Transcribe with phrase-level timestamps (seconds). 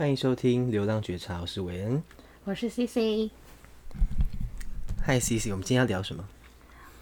[0.00, 2.02] 欢迎收听《流浪觉察》，我是韦恩，
[2.44, 3.30] 我是 CC。
[5.02, 6.24] 嗨，CC，我们今天要聊什么？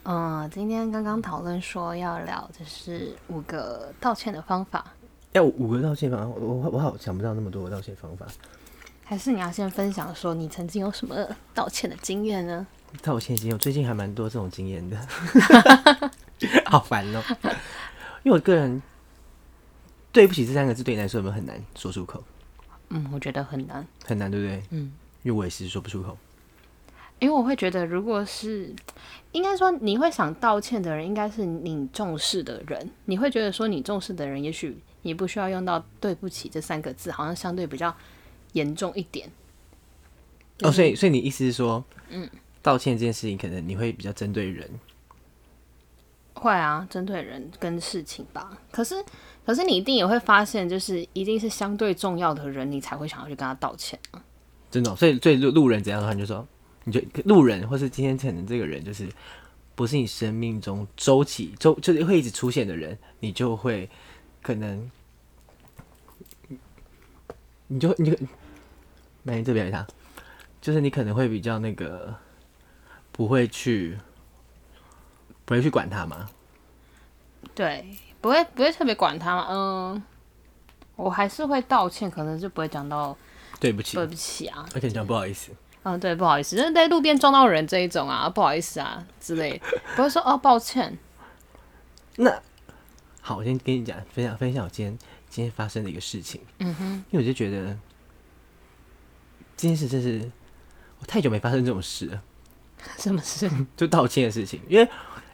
[0.03, 4.85] 嗯，今天刚刚讨论说要聊就是五个道歉的方法。
[5.31, 6.27] 要五个道歉方法？
[6.41, 8.27] 我我我好想不到那么多道歉方法。
[9.05, 11.25] 还是你要先分享说你曾经有什么
[11.55, 12.67] 道歉的经验呢？
[13.01, 14.99] 道歉经验，我最近还蛮多这种经验的，
[16.67, 17.23] 好烦哦。
[18.25, 18.83] 因为我个人
[20.11, 22.25] 对不起这三个字对你来说有没有很难说出口？
[22.91, 24.63] 嗯，我觉得很难，很难，对不对？
[24.71, 24.93] 嗯，
[25.23, 26.17] 因为我也是说不出口。
[27.19, 28.73] 因为我会觉得，如果是
[29.33, 32.91] 应该说你会想道歉的人，应该是你重视的人。
[33.07, 37.93] 你会觉得说你重视的人，也许你不需要用到“对不起”这三个字，好像相对比较
[38.53, 39.29] 严重一点。
[40.63, 42.31] 哦，所以所以你意思是说，嗯，
[42.63, 44.71] 道歉这件事情，可能你会比较针对人。
[46.35, 48.57] 会啊，针对人跟事情吧。
[48.71, 48.95] 可是，
[49.49, 54.23] 可是你一定也会发现，就是一定是相对重要的人，你才会想要去跟他道歉啊。
[54.71, 56.47] 真的，所以，所以路路人怎样的话，你就说，
[56.85, 59.09] 你就路人，或是今天可能这个人就是
[59.75, 63.89] 不是你生命中周期周，就是会一直出现的人，你就会
[64.43, 64.91] 可能，
[67.69, 68.19] 你就你就，
[69.23, 69.87] 来这边一下，
[70.61, 72.15] 就是你可能会比较那个，
[73.13, 73.97] 不会去。
[75.47, 76.29] 不会去管他吗？
[77.55, 77.87] 对，
[78.21, 79.47] 不会不会特别管他嘛？
[79.51, 80.03] 嗯，
[80.97, 83.17] 我还是会道歉，可能就不会讲到
[83.61, 85.53] 对不起，对不起啊，而且讲不好意思。
[85.85, 89.61] 嗯，对，不好意思，就是在路边撞到人这一种啊，不好意思啊之类，
[89.95, 90.99] 不会说哦抱歉。
[92.17, 92.43] 那
[93.21, 96.41] 好，我先跟你讲，分享分享我今天今天发生的一个事情。
[96.59, 97.77] 嗯哼，因为我就觉得
[99.57, 100.31] 这件事真是
[100.99, 102.23] 我太久没发生这种事了。
[102.99, 103.49] 什么事？
[103.77, 104.89] 就道歉的事情，因为。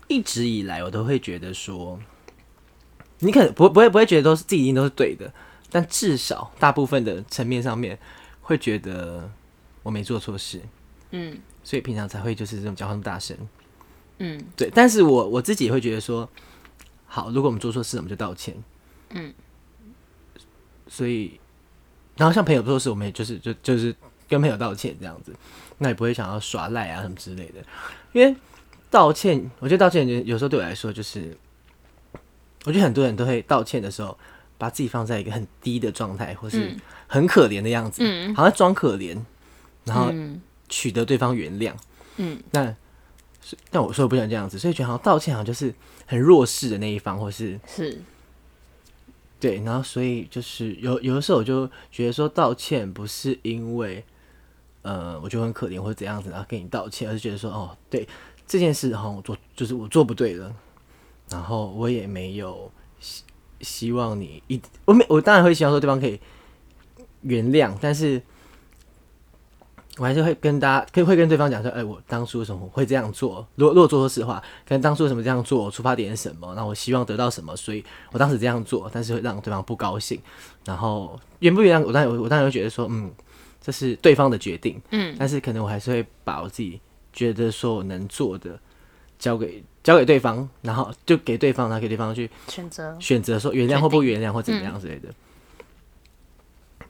[0.07, 1.99] 一直以来，我都会觉得说，
[3.21, 5.33] 你可能不不会不会觉得都是自己一定都是对的，
[5.71, 7.99] 但至少大部分的层面上面
[8.43, 9.31] 会觉得
[9.83, 10.61] 我没做错事，
[11.11, 13.37] 嗯，所以平常才会就是这种讲话那么大声，
[14.19, 14.71] 嗯，对。
[14.75, 16.29] 但是我我自己也会觉得说，
[17.07, 18.55] 好，如果我们做错事，我们就道歉，
[19.11, 19.33] 嗯。
[20.89, 21.41] 所以，
[22.17, 23.95] 然后像朋友做错事，我们也就是就就是
[24.29, 25.35] 跟朋友道歉这样子，
[25.79, 27.65] 那也不会想要耍赖啊什么之类的，
[28.13, 28.37] 因为。
[28.91, 31.37] 道歉，我觉得道歉有时候对我来说就是，
[32.65, 34.17] 我觉得很多人都会道歉的时候，
[34.59, 36.75] 把自己放在一个很低的状态，或是
[37.07, 39.19] 很可怜的样子，嗯、好像装可怜，
[39.85, 40.13] 然后
[40.69, 41.73] 取得对方原谅。
[42.17, 42.77] 嗯，但
[43.71, 45.75] 但我说我不想这样子，所以觉得好像道歉好像就是
[46.07, 48.01] 很弱势的那一方，或是是，
[49.39, 54.03] 对，然后所以就是有有的时候我就觉得说道歉不是因为，
[54.83, 58.09] 呃，我就很可怜或者怎样子，然后跟你道歉，而是觉得说哦，对。
[58.47, 60.55] 这件事哈，我做就是我做不对了，
[61.31, 62.71] 然后我也没有
[63.01, 63.23] 希
[63.61, 66.21] 希望你一我没我当然会希望说对方可以
[67.23, 68.21] 原谅，但是
[69.97, 73.47] 我还是会跟大家可以会跟对方讲说，哎，我当初为什么会这样做？
[73.55, 75.71] 如果如果做错事的话，可能当初为什么这样做？
[75.71, 76.53] 出发点是什么？
[76.55, 77.57] 那我希望得到什么？
[77.57, 80.21] 所以我当时这样做，但是会让对方不高兴。
[80.65, 83.13] 然后原不原谅我当然我当然会觉得说，嗯，
[83.61, 86.81] 这是对方的决定，嗯，但是可能我还是会把我自己。
[87.13, 88.59] 觉得说我能做的，
[89.21, 92.99] 交给交给对方，然后就给对方，然后给对方去选择。
[92.99, 95.15] 选择说原谅或不原谅或怎么样之类的。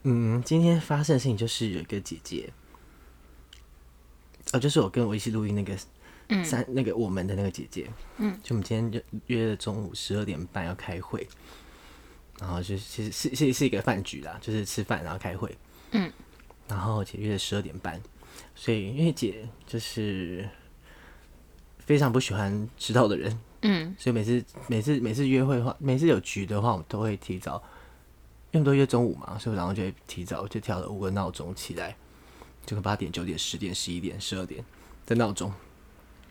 [0.03, 2.49] 嗯，今天发生的事情就是有一个姐姐，
[4.53, 5.75] 哦，就是我跟我一起录音那个
[6.43, 11.27] 三、嗯、那个我们的那个姐姐，嗯，就我们今天就约了中午十二点半要开会，
[12.39, 15.57] 然后就其实是是是一个饭局啦，就是吃饭然后开会，
[15.91, 16.09] 嗯，
[16.67, 18.01] 然后且约了十二点半。
[18.53, 20.47] 所以，因为姐就是
[21.85, 27.61] 非常不喜欢迟到的人，嗯，所以每次每次每次约会的话，每次有局的话，我都会提早，
[28.51, 31.95] 因为都约中午嘛，所以我然后就会提早就调了五个闹钟起来，
[32.65, 34.63] 就八点、九点、十点、十一点、十二点
[35.05, 35.53] 的闹钟。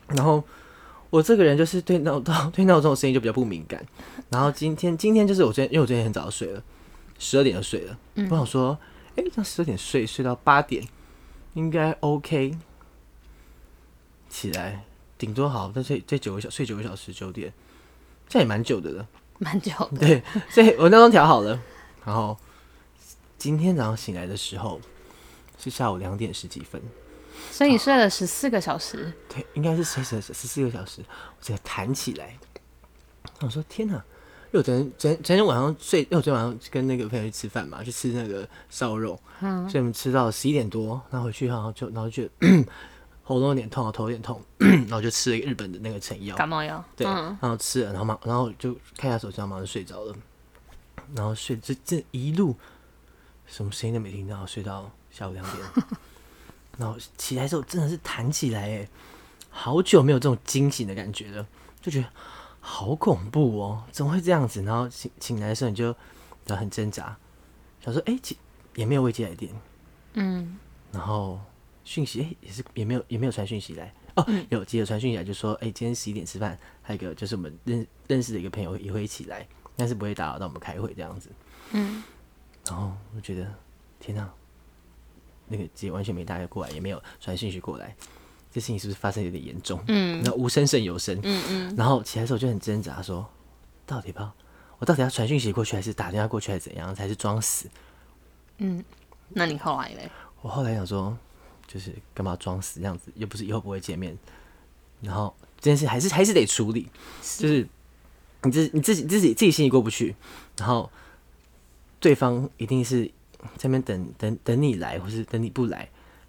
[0.08, 0.42] 然后
[1.10, 3.84] 我这个人就是对闹钟对闹钟的声音就比较不敏感。
[4.30, 6.62] 然后今天今天就是我昨天，因为我昨天很早睡了，
[7.18, 7.98] 十二点就睡了。
[8.16, 8.78] 嗯，我想说，
[9.16, 10.84] 哎、欸，这十二点睡睡到八点。
[11.54, 12.58] 应该 OK，
[14.28, 14.84] 起来
[15.16, 17.52] 顶多好，再睡再九个小睡九个小时九点，
[18.28, 19.08] 这也蛮久的了，
[19.38, 19.98] 蛮久的。
[19.98, 21.60] 对，所以我闹钟调好了，
[22.04, 22.36] 然后
[23.38, 24.80] 今天早上醒来的时候
[25.58, 26.80] 是下午两点十几分，
[27.50, 29.12] 所以你睡了十四个小时。
[29.28, 32.36] 对，应该是睡十十四个小时，我这个弹起来，
[33.40, 34.02] 我说天哪！
[34.52, 42.22] 因为我昨天昨天昨天晚上睡，因为我昨天晚上跟那个朋友去吃饭嘛，去吃那个烧肉，嗯，所以我们吃到十一点多，然后回去然后就然后就
[43.24, 50.14] 喉咙有点痛，头有点痛， 然后就吃了一个日本的那个成药，感冒药，对，嗯、然后吃了，然后马然后就看一下手机，然后马上睡着了，
[51.16, 52.54] 然后睡这这一路
[53.46, 55.86] 什么声音都没听到，睡到下午两点。
[56.76, 58.88] 然后起来之后真的是弹起来，哎，
[59.48, 61.46] 好久没有这种惊醒的感觉了，
[61.80, 62.08] 就觉得
[62.60, 64.62] 好恐怖哦，怎么会这样子？
[64.64, 65.86] 然后醒醒来的时候你就
[66.46, 67.16] 然后很挣扎，
[67.80, 68.18] 想说哎，
[68.74, 69.52] 也没有未接来电，
[70.14, 70.58] 嗯，
[70.90, 71.40] 然后
[71.84, 79.46] 讯息哎也是也没有也没有传讯息来哦，有记得传讯息来就说哎今天十一点吃饭，还有一个就是我们认认识的一个朋友也会一起来，
[79.76, 81.28] 但是不会打扰到我们开会这样子，
[81.72, 82.02] 嗯，
[82.66, 83.46] 然后我觉得
[84.00, 84.28] 天哪。
[85.46, 87.94] 那个姐完全没打过来，也没有传讯息过来，
[88.50, 89.78] 这事情是不是发生有点严重？
[89.88, 91.20] 嗯，那无声胜有声。
[91.22, 91.76] 嗯嗯。
[91.76, 93.28] 然后起来的时候就很挣扎，说
[93.84, 94.34] 到底吧，
[94.78, 97.68] 我到底要传讯息过去，还是打电话过去，还是怎样，才是装死？
[98.56, 98.82] 嗯，
[99.28, 100.10] 那你后来嘞？
[100.40, 101.14] 我后来想说，
[101.74, 104.16] 就是干嘛装死这样子，又不是以后不会见面。
[105.00, 106.88] 然后这件事还是还是得处理，
[107.20, 107.68] 是就是
[108.44, 110.14] 你自你自己自己自己心里过不去，
[110.56, 110.88] 然后
[111.98, 113.10] 对方一定是。
[113.58, 115.86] 在那边等等等你来，或是等你不来，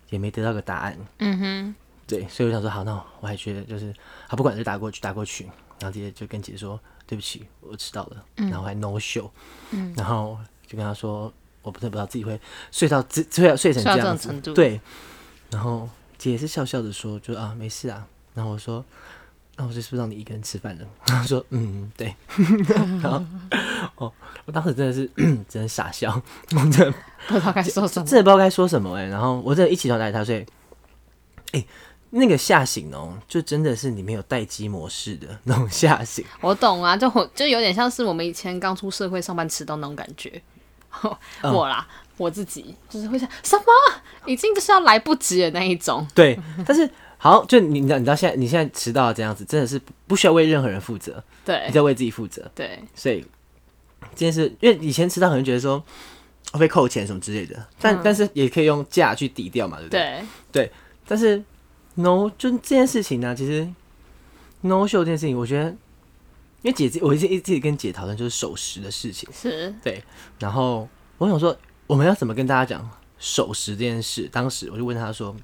[0.09, 0.97] 也没得到个答案。
[1.19, 1.75] 嗯哼，
[2.05, 3.93] 对，所以我想说，好，那我还觉得就是，
[4.27, 5.45] 好，不管就打过去，打过去，
[5.79, 6.77] 然后直接就跟姐姐说
[7.07, 9.29] 对不起，我迟到了，嗯、然后还 no show，
[9.71, 10.37] 嗯，然后
[10.67, 12.37] 就跟他说，我不太不知道自己会
[12.69, 14.81] 睡到自睡睡成这样子，对，
[15.49, 18.83] 然后姐也是笑笑的说，就啊没事啊，然后我说。
[19.57, 20.85] 那、啊、我是不是让你一个人吃饭了？
[21.07, 22.13] 然后说：“嗯，对。
[23.01, 23.23] ”然后
[23.95, 24.13] 哦，
[24.43, 25.09] 我当时真的是
[25.47, 26.11] 真的傻笑，
[26.51, 26.93] 我真的
[27.25, 29.07] 不知道该说什么，真的不知道该说什么哎、欸。
[29.07, 30.45] 然后我真的一起床来他睡，
[31.53, 31.67] 哎、欸，
[32.09, 36.25] 那个吓醒哦、喔，就真的是里面有待机模式的那种吓醒。
[36.41, 40.41] 我懂啊，就就有点像是我们以前刚出社会上班迟到那种感觉。
[41.43, 43.63] 我啦，嗯、我自己就是会想什么，
[44.25, 46.05] 已经就是要来不及的那一种。
[46.13, 46.89] 对，但是。
[47.17, 52.77] 好，就你知道，你知道现在你现在迟到这样子，真的是不需要为任何人负责，对，你在为自己负责，对。
[52.93, 53.25] 所以
[54.11, 55.83] 这件事，因为以前迟到可能觉得说
[56.51, 59.99] 会被扣钱什么之类的，但、嗯、但是也可以用假去抵掉嘛，对不对？
[60.51, 60.71] 对，对。
[61.07, 61.41] 但是
[61.95, 63.67] no，就这件事情呢、啊，其实
[64.61, 65.69] no show 这件事情，我觉得，
[66.61, 70.03] 因为姐姐我一直一直跟姐讨论就是守时的事情，是对。
[70.37, 70.87] 然后
[71.17, 72.89] 我想说，我们要怎么跟大家讲
[73.19, 74.29] 守时这件事？
[74.31, 75.35] 当时我就问他说。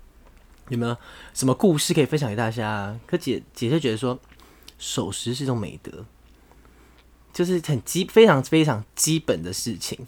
[0.69, 0.95] 有没有
[1.33, 2.97] 什么故事可以分享给大家？
[3.05, 4.17] 可姐姐就觉得说，
[4.79, 6.05] 守时是一种美德，
[7.33, 10.07] 就是很基非常非常基本的事情。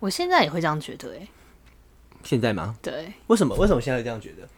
[0.00, 1.28] 我现在也会这样觉得，哎，
[2.24, 2.74] 现在吗？
[2.82, 3.54] 对，为什么？
[3.54, 4.48] 为什么现在这样觉得？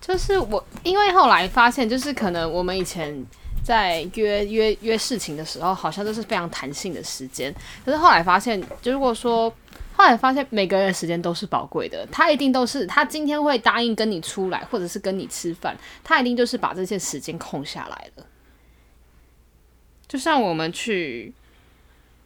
[0.00, 3.24] 就是我，因为后来发现，就是可能我们以前
[3.62, 9.52] 在约约约事情的时候，好像都是非常弹性的时间，可是后来发现，就如果说。
[10.00, 18.24] 后来发现每个人的时间都是宝贵的，他一定都是他今天会答应跟你出来，或者是跟你吃饭，他一定就是把这些时间空下来了。
[20.08, 21.30] 就像我们去，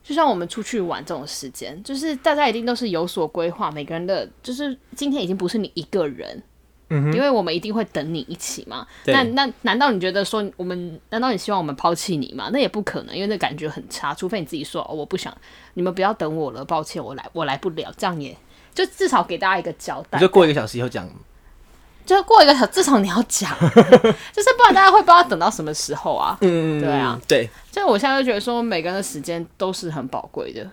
[0.05, 6.41] 就像我们出去玩这种时间，就是大家一定都是有所规划，每个人的就是今天已经不是你一个人。
[7.13, 12.51] 因为我们一定会等你一起嘛，那那难道你觉得说我们难道你希望我们抛弃你吗？
[12.53, 14.15] 那也不可能，因为那感觉很差。
[14.15, 15.37] 除非你自己说，哦，我不想
[15.75, 17.93] 你们不要等我了，抱歉，我来我来不了。
[17.97, 18.37] 这样也
[18.75, 20.19] 就至少给大家一个交代。
[20.19, 21.09] 就过一个小时以后讲，
[22.05, 26.37] 就过一个小时，至少你要讲，就是不然大家会不知道等到什么时候啊。
[26.41, 27.49] 嗯，对啊，对。
[27.71, 30.71] 就我现在就觉得说，每个人的时间都是很宝贵的。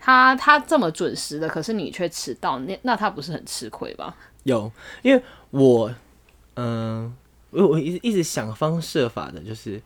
[0.00, 4.14] 他他这么准时的，可是你却迟到，那那他不是很吃亏吧？
[4.48, 5.94] 有，因为我，
[6.54, 7.14] 嗯，
[7.50, 9.80] 我我一直一直想方设法的，就是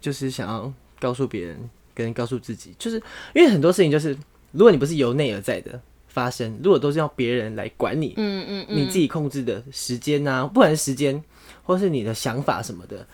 [0.00, 2.96] 就是想要告诉别人，跟告诉自己，就是
[3.34, 4.16] 因为很多事情，就是
[4.50, 8.76] 如果你不是由内而在的发生，如果都是要别人来管你，嗯嗯，嗯。
[8.76, 11.22] 你自己控制的时间啊，不管是时间，
[11.62, 13.06] 或是你的想法什么的，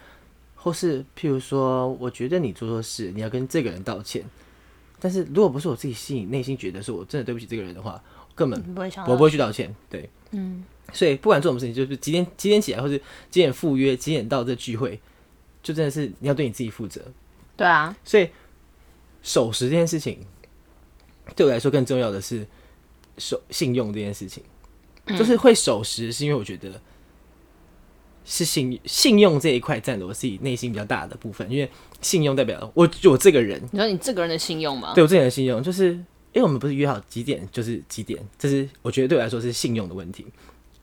[0.57, 4.25] 或是譬如说，我觉得你做错事，你要跟这个人道歉，
[4.99, 8.03] 但是如果不是我自己心里内心觉得是我真的对不起这个人的话，
[8.35, 8.61] 根本
[9.07, 10.65] 我不会去道歉，对，嗯。
[10.91, 12.97] 所以不管做什么事情，就是几点几点起来，或是
[13.29, 14.99] 几点赴约，几点到这聚会，
[15.63, 17.03] 就真的是你要对你自己负责。
[17.57, 18.31] 对啊，所以
[19.23, 20.25] 守时这件事情，
[21.37, 22.47] 对我来说更重要的是
[23.19, 24.43] 守信用这件事情。
[25.05, 26.81] 嗯、就是会守时，是因为我觉得
[28.25, 31.71] 是信信用这一块占了我自己内心比较大的部分，因为
[32.01, 33.63] 信用代表我就我这个人。
[33.73, 34.95] 你说你这个人的信用吗？
[34.95, 35.99] 对我这个人的信用，就是
[36.33, 40.27] 因为我们不是约好几点就是几点，这是我觉得对我来说是信用的问题。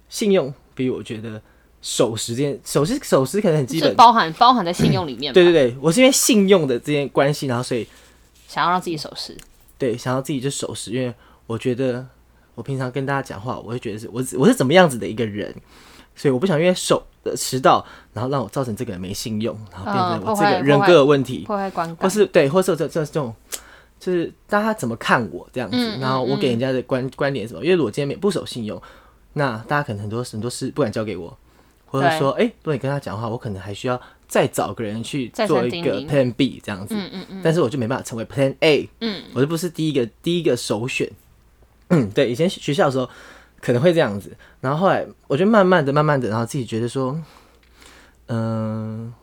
[0.10, 1.42] 信用比我觉得
[1.82, 5.34] 守时间守时守时可能很基本，包含包含在信用里面。
[5.34, 7.88] 对对对，我是因为信用的这件关系，然后所以
[8.48, 9.36] 想要让自己守时。
[9.78, 11.14] 对，想要自己就守时，因为
[11.48, 12.06] 我觉得
[12.56, 15.54] 我平常跟大家讲话，我会觉得是我我是怎么样子的一个人，
[16.16, 23.34] 所以我不想因为守迟到，然后让我造成这个人没信用，然后变成我这个人格的问题，破坏观感，或是对，或是这这这种。
[24.06, 27.66] 就是大家怎么看我这样子，嗯、然后我给人家的观、嗯、观点是什么？
[27.66, 28.80] 因为如果今天没不守信用，
[29.34, 31.36] 那大家可能很多很多事不敢交给我，
[31.88, 41.10] 或者说，哎对，如果你跟他讲话，我可能还需要再找个人去做一个 Plan B 这样子，嗯嗯嗯，但是我就没办法成为 Plan A，嗯，我就不是第一个第一个首选，
[41.88, 43.10] 嗯，对，以前学校的时候
[43.60, 47.20] 可能会这样子，然后后来我就慢慢的、慢慢的，然后自己觉得说，
[48.28, 48.38] 嗯、
[49.08, 49.14] 呃，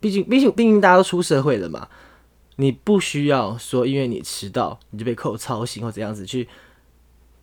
[0.00, 1.86] 毕竟毕竟毕竟大家都出社会了嘛。
[2.56, 6.48] 你不需要说，因为你迟到你就被扣操行或怎样子去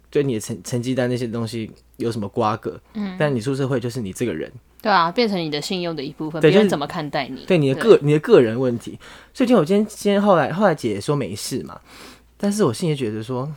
[0.10, 2.80] 对你的成成绩单那些东西有什么瓜葛？
[2.96, 4.52] 嗯，但你出社会就是你这个人，
[4.82, 7.46] 对啊，变成你的信用的一部分，别人怎么看待你？
[7.46, 8.98] 对你的个你的个人问题。
[9.34, 11.80] 所以，今天我今天今天后来后来姐姐说没事嘛，
[12.38, 13.52] 但是我心里觉得说，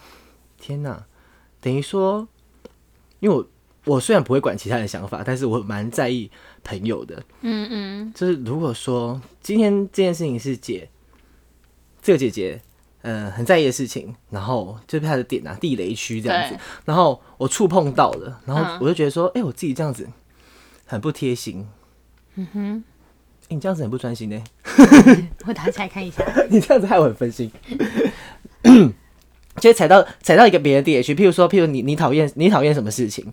[0.58, 1.06] 天哪，
[1.60, 2.28] 等于说，
[3.20, 3.46] 因为我
[3.84, 6.30] 我虽然不会管其他人想法，但是我蛮在意
[6.62, 7.22] 朋友的。
[7.40, 10.86] 嗯嗯，就是如果说今天这件事情是姐。
[12.06, 12.60] 这个姐姐，
[13.02, 20.08] 嗯、呃，很在意的事情，然后就是她的点啊，地雷区这样子，然后我触碰到了，然后我就觉得说，哎、嗯欸，我自己这样子
[20.84, 21.66] 很不贴心，
[22.36, 22.84] 嗯哼，
[23.48, 24.40] 欸、你这样子很不专心呢，
[25.46, 27.50] 我打起来看一下， 你这样子害我很分心，
[29.56, 33.32] 就踩到踩到一个别的地雷区，譬如说，譬如你你讨厌你讨厌什么事情，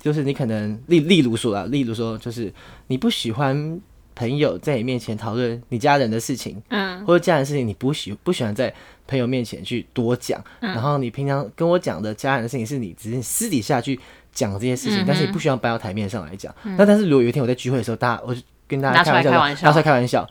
[0.00, 2.50] 就是你可能例例如说啊，例如说就是
[2.86, 3.78] 你不喜欢。
[4.14, 8.72] 朋友在你面前讨论你家人的事情，嗯，或者家人的事情，你不喜不喜欢在
[9.06, 10.42] 朋友面前去多讲。
[10.60, 13.98] 嗯、然后你平常跟我讲的家人的事情，是你只是私底下去
[14.32, 16.54] 讲这些事情，嗯、但是你不需要搬到台面上来讲。
[16.62, 19.22] 嗯、那但是如果有一天我在聚会的时候，大家我就跟大家开玩
[19.56, 20.30] 笑，拿出来开玩笑，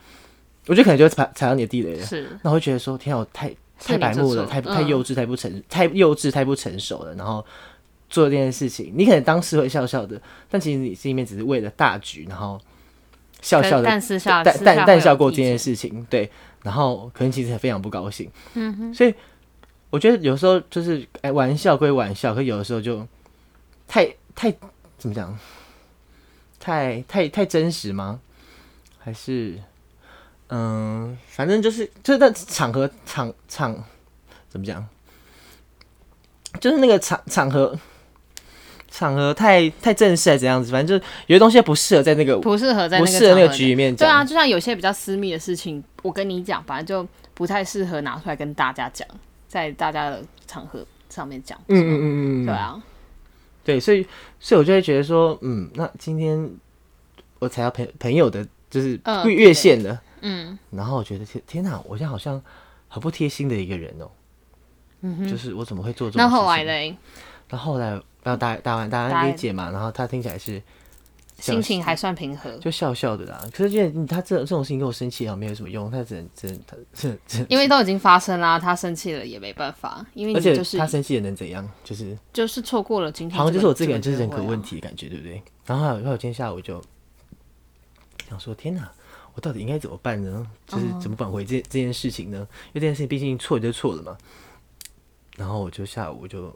[0.67, 2.05] 我觉得可能就会踩踩到你的地雷了。
[2.05, 7.13] 是，那我会觉得说，天啊，我太太白目了，太太幼稚，太不成，嗯、太幼稚，太不成熟了。
[7.15, 7.45] 然后
[8.09, 12.57] 做这件事情，你可能当时会笑笑的，但其实你心里面只是为了大局，然后。
[13.43, 16.31] 笑笑的，淡淡淡笑过这件事情，对，
[16.63, 19.13] 然后可能其实也非常不高兴，嗯哼，所以
[19.89, 23.05] 我觉得有时候就是，哎、欸，玩笑归玩笑，可有的时候就
[23.87, 24.49] 太太
[24.97, 25.37] 怎么讲，
[26.59, 28.19] 太太太真实吗？
[28.97, 29.59] 还是
[30.47, 33.83] 嗯，反正就是就是在场合场场
[34.49, 34.87] 怎么讲，
[36.59, 37.77] 就是那个场场合。
[38.95, 40.71] 场合太太正式还是怎样子？
[40.71, 44.07] 反正就是有些东西不适合在那个不适合在不适合那个局里面讲。
[44.07, 49.07] 对啊，就像有些比较私密的事情，我跟你讲，反正就不太适合拿出来跟大家讲，
[49.47, 51.59] 在大家的场合上面讲。
[51.69, 52.05] 嗯嗯嗯
[52.43, 52.83] 嗯，对啊，
[53.65, 54.05] 对，所以
[54.39, 56.47] 所以我就会觉得说，嗯，那今天
[57.39, 62.39] 我才要朋朋友的，就是越线的，嗯，然后我觉得天天哪，我现在好像
[62.87, 64.11] 很不贴心的一个人哦、喔，
[65.01, 66.29] 嗯哼，就是我怎么会做这种事情？
[66.29, 66.95] 那后来嘞？
[67.49, 67.99] 那后来。
[68.23, 69.69] 然后打打完，打完理解嘛？
[69.69, 70.61] 然后他听起来是
[71.37, 73.43] 心情还算平和，就笑笑的啦。
[73.51, 80.05] 可是因为他这这种事情跟我生气好像没有什么用，他只能只能他是因为都已经发生啦，他生气了也没办法。
[80.13, 81.69] 因为就是他生气也能怎样？
[81.83, 85.41] 就是就是错过了今天，好像就是我这个人就是人格问题的感觉，对不对？
[85.65, 86.81] 然后还有今天下午就
[88.29, 88.89] 想说，天哪，
[89.33, 90.47] 我到底应该怎么办呢？
[90.65, 92.37] 就是怎么挽回这这件事情呢？
[92.67, 94.17] 因为这件事情毕竟错就错了嘛。
[95.35, 96.55] 然后我就下午就。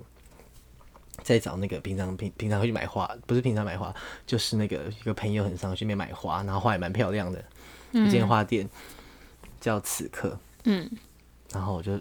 [1.27, 3.93] 在找那个平常平平常会去买花，不是平常买花，
[4.25, 7.43] 就是那个一个朋友很常去那边买花，然后花也蛮漂亮的，
[7.91, 8.65] 一间花店
[9.59, 10.89] 叫此刻，嗯，
[11.51, 11.99] 然后我就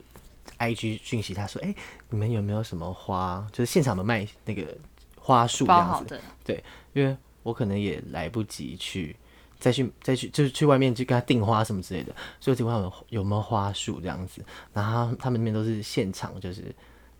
[0.59, 1.77] I G 讯息他说，哎、欸，
[2.09, 3.45] 你们有没有什么花？
[3.53, 4.65] 就是现场有卖那个
[5.19, 9.17] 花束这样子，对，因为我可能也来不及去
[9.59, 14.41] 再去再去就是去外面去跟他订花什么之类的，所以我问他们有没有花束这样子，
[14.73, 16.73] 然后他们那边都是现场就是。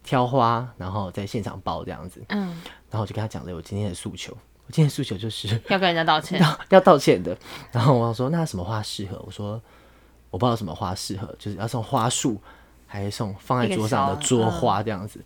[0.07, 2.25] 挑花，然后在现场包这样子。
[2.29, 2.47] 嗯，
[2.89, 4.33] 然后我就跟他讲了我今天的诉求。
[4.33, 7.37] 我今天的诉求就是 要跟人家道歉，要 要道歉的。
[7.73, 9.61] 然后我说：“那什么花适合？”我说
[10.31, 12.41] ：“我不知道什么花适合，就是要送花束，
[12.87, 15.21] 还是送放在桌上的桌花这样子。”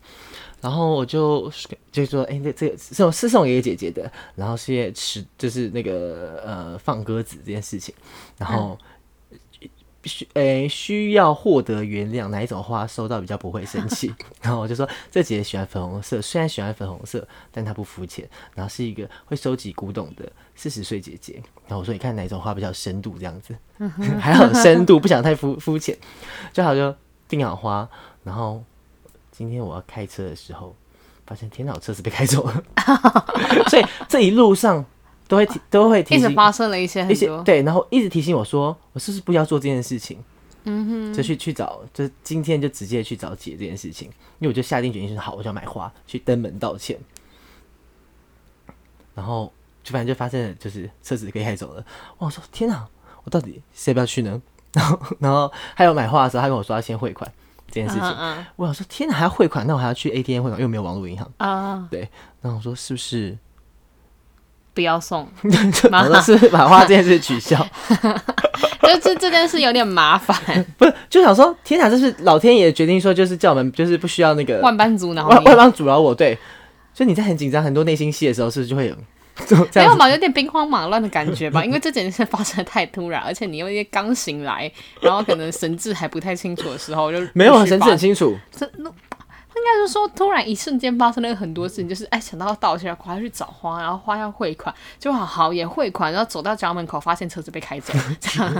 [0.60, 1.50] 然后我就
[1.92, 7.94] 就说：“哎、欸，这这个送是送给姐姐的。”然后是吃就是那个呃放鸽子这件事情，
[8.38, 8.78] 然后。
[8.80, 8.87] 嗯
[10.04, 14.12] 需诶、欸、需要获得原谅，哪一种花收到比较不会生气？
[14.40, 21.42] 然后我就说，这姐姐喜欢粉红色，虽然喜欢粉红色，但她不肤浅，然后是一个会收集古董的四十岁姐姐。
[21.66, 23.54] 然后我说，你看哪一种花比较深度，这样子
[24.19, 25.97] 还好深度，不想太肤肤浅，
[26.52, 26.95] 最好就
[27.28, 27.88] 定好花。
[28.25, 28.62] 然后
[29.30, 30.75] 今天我要开车的时候，
[31.26, 32.64] 发现天哪，我车子被开走了，
[33.69, 34.85] 所以这一路上。
[35.30, 40.18] 都会提，都会提醒，一直发生了一些一些对，然后一直提醒我说，我是不是不要做这件事情？
[40.64, 44.08] 嗯哼，就去去找，就今天就直接去找姐这件事情，
[44.40, 46.99] 因为我就下定决心说好，我就要买花去登门道歉。
[49.14, 49.52] 然后
[49.84, 51.84] 就反正就发现了，就是车子可以开走了。
[52.18, 52.84] 哇，我说天哪，
[53.22, 54.42] 我到底谁不要去呢？
[54.75, 57.32] 然后然后还有买花的时候，他跟我说要先汇款，
[57.68, 58.08] 这件事情。
[58.56, 59.64] 我想说，天哪，还要汇款？
[59.66, 61.30] 那我还要去 ATM 汇款，又没有网络银行。
[61.38, 62.08] 啊，对，
[62.42, 63.38] 然后我说是不是？
[64.73, 65.29] 不要送，
[65.91, 67.57] 麻烦是把花这件事取消？
[68.83, 70.37] 就这这件事有点麻烦。
[70.79, 76.15] 不是，就想说，天哪，这是老天爷决定说，就是叫我们，就是不需要那个万般阻挠，万万般阻挠我。
[76.15, 76.37] 对，
[76.95, 78.95] 就你在很紧张、很多内心戏的时候，是不是就会有？
[79.75, 88.37] 没有嘛，有点兵荒马乱的感觉吧，因为这件事发生的太突然，而且你又刚醒来，然后可能神志还不太清楚的时候，就没有神志很清楚。
[89.61, 98.52] 应该是说，突然一瞬间发生了很多事情，就是哎，想到要道歉，赶快去找花，然后花要汇款，就好好也汇款，然后走到家门口，发现车子被开走， 这样。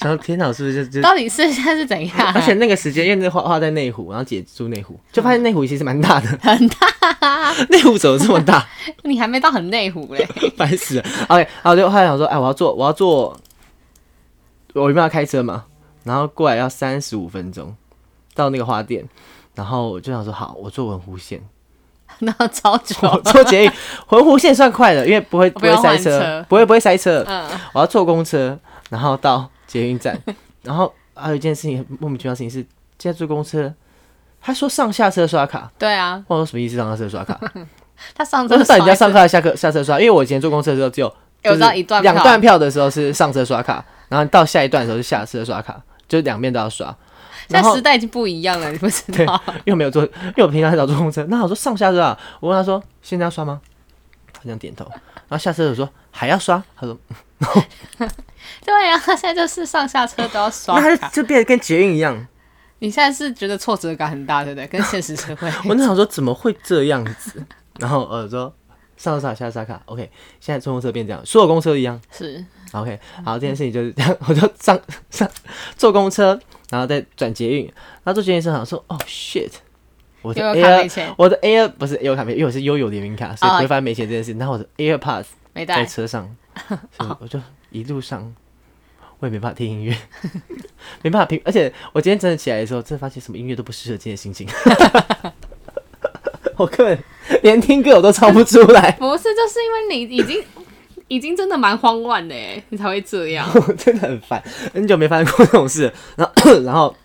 [0.00, 2.32] 然后天哪，是不是就就到底是现在是怎样？
[2.34, 7.54] 而且那个时间，因为那花花在内湖，然后姐住内湖，就发现内湖 其实蛮大的，很大。
[7.70, 8.66] 内湖怎么这么大？
[9.04, 11.04] 你还没到很内湖嘞，烦死了。
[11.28, 13.36] OK，然后就后来想说，哎，我要坐，我要坐，
[14.74, 15.64] 我一般要开车嘛，
[16.04, 17.74] 然后过来要三十五分钟
[18.34, 19.08] 到那个花店。
[19.54, 21.40] 然后我就想说，好，我坐文湖线，
[22.20, 22.96] 那超久。
[23.02, 23.72] 我坐捷运，
[24.10, 27.24] 文湖线算快的，因为不会不会塞车，车不会不会塞车。
[27.26, 28.58] 嗯，我要坐公车，
[28.90, 30.18] 然后到捷运站。
[30.62, 32.58] 然后还有一件事情莫名其妙的事情是，
[32.98, 33.72] 现在坐公车，
[34.40, 35.70] 他说上下车刷卡。
[35.78, 36.76] 对啊，我说什么意思？
[36.76, 37.38] 上下车刷卡？
[38.14, 46.96] 他上车刷，人家上课下课下车刷，因为我以前坐公车的时候只有有到一段两段票的时候是上车刷卡，然后到下一段的时候是下车刷卡，就两面都要刷。
[47.52, 49.42] 现在时代已经不一样了，你不知道？
[49.64, 51.22] 又没有坐，因为我平常很少坐公车。
[51.24, 53.60] 那我说上下车啊，我问他说现在要刷吗？
[54.32, 54.84] 他这样点头。
[55.28, 56.62] 然后下车我说还要刷？
[56.76, 56.98] 他说
[58.64, 60.78] 对呀、啊，现在就是上下车都要刷。
[60.80, 62.26] 那他就变得跟捷运一样。
[62.80, 64.66] 你现在是觉得挫折感很大，对不对？
[64.66, 65.48] 跟现实社会。
[65.68, 67.44] 我那想说怎么会这样子？
[67.78, 68.52] 然后呃说
[68.96, 70.10] 上车刷下车刷卡，OK。
[70.40, 72.98] 现在坐公车变这样，所有公车一样是 OK。
[73.24, 74.78] 好，这件事情就是这样，我就上
[75.10, 75.30] 上
[75.76, 76.38] 坐公车。
[76.72, 77.66] 然后再转捷运，
[78.02, 79.50] 然后坐捷运时候想说，哦 shit，
[80.22, 84.32] 我的 Air，我的 Air 不是 Air 卡没，因为我是悠游联名卡，所以不会发现没钱这件事。
[84.38, 86.34] 然后我的 AirPods 没带在车上，
[86.66, 88.34] 所以我就一路上
[89.18, 89.94] 我也没办法听音乐，
[91.02, 94.48] 没办法听，而且我今天真的起来的时候，真的发现什么音乐都不适合今天的心情。
[96.56, 96.98] 我根本
[97.42, 100.42] 连听歌我都唱不出来，不是，就是因为你已经。
[101.12, 103.46] 已经真的蛮慌乱的哎，你才会这样，
[103.76, 105.92] 真的很烦，很久没发生过这种事。
[106.16, 106.32] 然后，
[106.64, 106.96] 然后，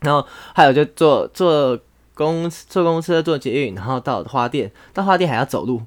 [0.00, 1.78] 然后还有就坐坐
[2.12, 5.80] 公坐公车坐捷运，然后到花店，到花店还要走路。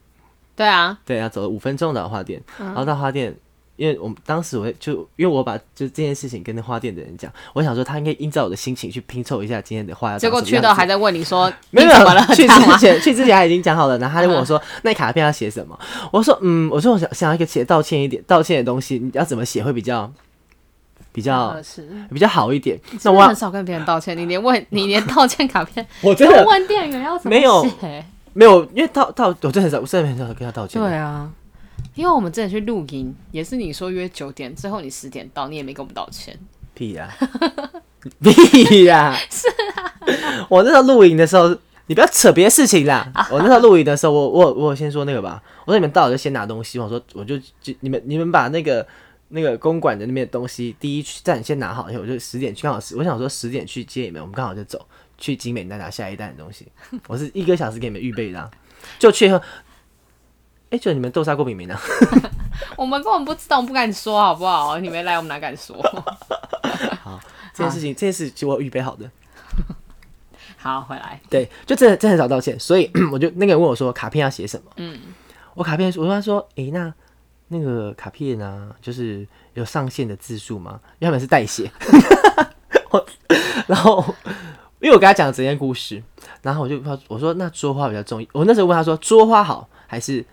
[0.56, 3.36] 对啊，对，要走五分钟到花店，然后到花店。
[3.78, 10.18] 因为我们当时我就因为我把就这件事情跟那花店的人讲，我想说他应该依照我的心情去拼凑一下今天的花。
[10.18, 11.90] 结果去到还在问你说没有
[12.34, 15.78] 去之前去之前他已经讲好了，然后他就问我说 那卡片要写什么？
[16.12, 20.12] 我说嗯，我说我想想要一个写道歉一点道歉的东西，你要怎么写会比较
[21.12, 21.56] 比较
[22.12, 22.80] 比较好一点？
[23.04, 27.42] 那我很少跟别人道歉，你连问你连道歉卡片， 我真的问店员要怎么写？
[27.42, 27.64] 没有
[28.34, 30.82] 没有，因为道道我真的很少，我真的很少跟他道歉。
[30.82, 31.30] 对啊。
[31.93, 36.38] 因为我们之前去录音，也是你说约九点，最后你十点到，你也没跟我们道歉。
[36.74, 37.30] 屁呀、啊，
[38.21, 39.48] 屁呀、是
[39.80, 41.56] 啊，我那时候录影的时候，
[41.88, 43.10] 你不要扯别的事情啦。
[43.32, 45.41] 我那时候录影的时候，我 我我先说那个吧。
[45.65, 48.86] 我说你们到了就先拿东西，我说我就就你们你们把那个
[49.30, 54.86] 那个公馆的那边东西第一站先拿好，然后我就十点去刚好十，我想说十点去接你们，我们刚好就走
[55.17, 56.67] 去景美再拿下一单的东西。
[57.08, 58.52] 我是一个小时给你们预备的、啊，
[59.00, 59.32] 就去。
[60.76, 61.78] 哎，就你们豆沙锅饼没呢？
[62.76, 64.78] 我们根本不知道，我不敢说，好不好？
[64.80, 65.76] 你没来，我们哪敢说？
[67.02, 67.18] 好，
[67.54, 69.10] 这件事情，这件事情我预备好的。
[70.58, 71.22] 好，回来。
[71.30, 74.72] 对，就真的真的很少道歉，所以 我就那个人问我说，卡片要写什么？
[74.76, 75.00] 嗯，
[75.54, 76.94] 我卡片，我跟他说，哎，那
[77.48, 80.82] 那个卡片呢，就是有上限的字数吗？
[81.00, 81.72] 要么是代写。
[82.90, 83.06] 我，
[83.68, 84.04] 然后
[84.82, 86.04] 因为我跟他讲了整件故事，
[86.42, 88.28] 然后我就说，我说那桌花比较重要。
[88.34, 90.26] 我那时候问他说，桌花好还是？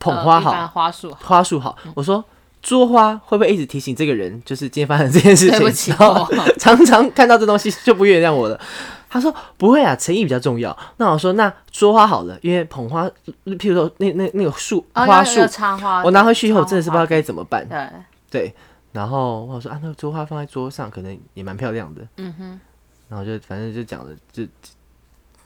[0.00, 1.76] 捧花好，花束花束好。
[1.94, 2.24] 我说
[2.60, 5.56] 桌花会不会一直提醒这个人，就是今天发生这件事情？
[5.60, 5.92] 对不起，
[6.58, 8.60] 常常看到这东西就不原谅我了。
[9.08, 10.76] 他说不会啊，诚意比较重要。
[10.96, 13.08] 那我说那桌花好了，因为捧花，
[13.44, 17.68] 譬如说那那那个树花束插花，我拿回去以后真的是不知道该怎么办。
[17.68, 17.88] 对
[18.30, 18.54] 对，
[18.92, 22.02] 然后我说啊，那个桌花放在桌上可能也蛮漂亮的。
[22.16, 22.60] 嗯哼，
[23.08, 24.44] 然后就反正就讲了就。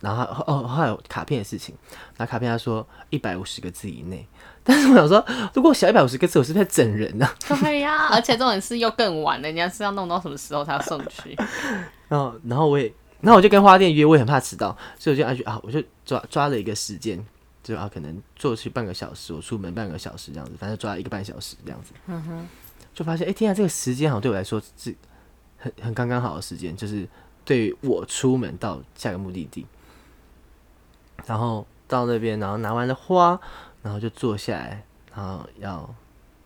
[0.05, 1.75] 然后哦，还有卡片的事情。
[2.19, 4.27] 那卡片他说一百五十个字以内，
[4.63, 7.35] 但是我想说，如果写一百五十个字，我是不是在整人呢、啊？
[7.63, 11.35] 对呀，而且这种事又更晚了，人家是要弄到什么时候才要送去？
[12.09, 17.25] 然后，然后我也，然后我就跟花店约，我也很怕迟到，所以我就按去啊，我就抓抓了一个时间，
[17.63, 21.93] 就啊，可能坐去半个小时，我出门半个小时这样子，反正抓了一个半小时这样子。
[22.07, 22.49] 嗯哼，
[22.93, 24.95] 就发现哎，天啊，这个时间好像对我来说是
[25.59, 27.09] 很很刚刚好的时间，就是
[27.45, 29.67] 对于我出门到下个目的地，
[31.27, 33.39] 然后到那边，然后拿完了花，
[33.83, 34.85] 然后就坐下来，
[35.15, 35.79] 然后要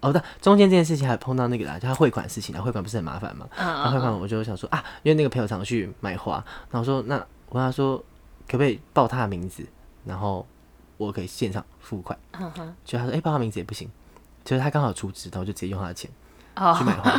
[0.01, 7.17] 哦，但中间这件事情还碰到那个啦，就他汇款事情，啦汇款不是很麻烦嘛，然后汇款我就想说啊，因为那个朋友常去买花，然后说那
[7.49, 7.99] 我跟他说
[8.47, 9.67] 可不可以报他的名字，
[10.05, 10.47] 然后
[10.97, 12.19] 我可以现场付款，
[12.85, 13.91] 就他说哎，报他名字也不行，
[14.45, 16.11] 就是他刚好出资，然后就直接用他的钱。
[16.77, 17.13] 去买花，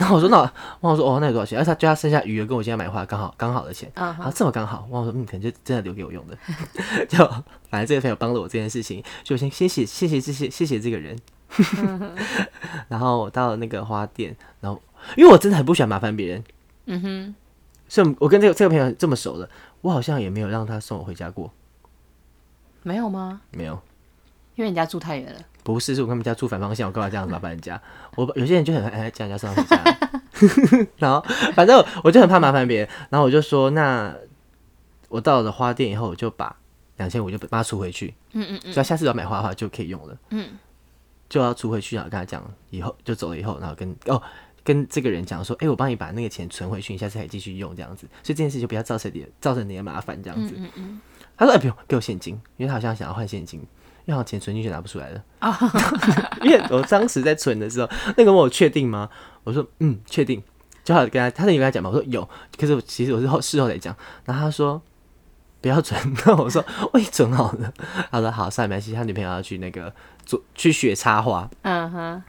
[0.00, 1.58] 然后我说那我说哦，那有多少钱？
[1.58, 6.36] 而且他就他剩下余额跟我今天买花刚好刚好的钱，然后这么刚好，我说嗯，可能就真的留给我用的。
[7.06, 7.18] 就
[7.68, 11.18] 反正这个朋友帮了我这件事情，就先谢谢谢谢这些谢谢这个人。
[12.88, 14.80] 然后我到了那个花店，然后
[15.16, 16.44] 因为我真的很不喜欢麻烦别人，
[16.86, 17.34] 嗯哼，
[17.88, 19.46] 所以我跟这个这个朋友这么熟了，
[19.82, 21.52] 我好像也没有让他送我回家过，
[22.82, 23.42] 没有吗？
[23.50, 23.78] 没有，
[24.60, 25.40] 因为人家住太远了。
[25.62, 27.80] 不是，是我跟他们家住反方向，我干嘛这样子麻烦人家？
[28.16, 29.82] 我有些人就很爱叫人家送回家，
[30.98, 34.14] 然后反正我就很怕麻烦别人，然后我就说，那
[35.08, 36.54] 我到了花店以后，我就把
[36.98, 40.48] 两千五就把它出回去，嗯嗯嗯，只要下次要买花的话就可以用了，嗯，
[41.30, 44.20] 就要出回去，然后跟他讲，以后就走了以后，然后跟哦
[44.62, 51.00] 跟这个人讲说，哎、欸，我帮你把那个钱存回去，你下次还继续用这样子，所以这件事就不要造成你造成你的麻烦这样子，嗯嗯嗯，
[51.36, 53.62] 他说，哎、欸，不用给我现金，因为他好像想要换现金。
[54.10, 55.54] 因为好钱存进去拿不出来了，oh.
[56.42, 59.08] 因为我当时在存的时候，那个问我确定吗？
[59.44, 60.42] 我说嗯，确定。
[60.82, 63.94] 就好跟他，他那里跟他讲嘛，我说有，可是我其实我是后事后来讲。
[64.24, 64.82] 然后他说
[65.60, 65.96] 不要存，
[66.26, 67.72] 那我说我已经存好了。
[68.10, 68.92] 他说好，算了没关系。
[68.94, 69.94] 他女朋友要去那个
[70.26, 72.14] 做去学插花，嗯哼。
[72.14, 72.22] Uh huh.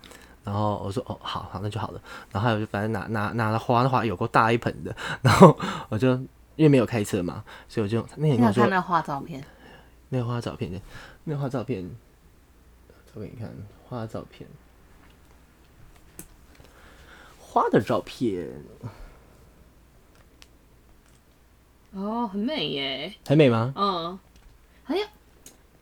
[0.44, 2.02] 然后我说哦，好好，那就好了。
[2.32, 4.96] 然后还有就反正拿拿拿了花的话，有够大一盆的。
[5.24, 5.58] 然后
[5.90, 6.12] 我就
[6.56, 9.44] 因为没有开车嘛，所以我就那天跟我说那花照片，
[10.10, 10.80] 那个花照片的。
[11.24, 11.90] 那画照片，
[13.14, 13.50] 我给你看
[13.88, 14.48] 花照片，
[17.38, 18.48] 花的照片，
[21.92, 23.74] 哦，很美耶，很美吗？
[23.76, 24.18] 嗯，
[24.84, 25.06] 很有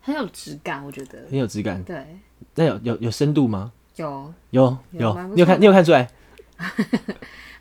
[0.01, 1.25] 很有质感，我觉得。
[1.29, 1.83] 很有质感。
[1.83, 2.19] 对，
[2.55, 3.71] 那有有有深度吗？
[3.95, 4.33] 有。
[4.49, 6.09] 有有，你有看你有看出来？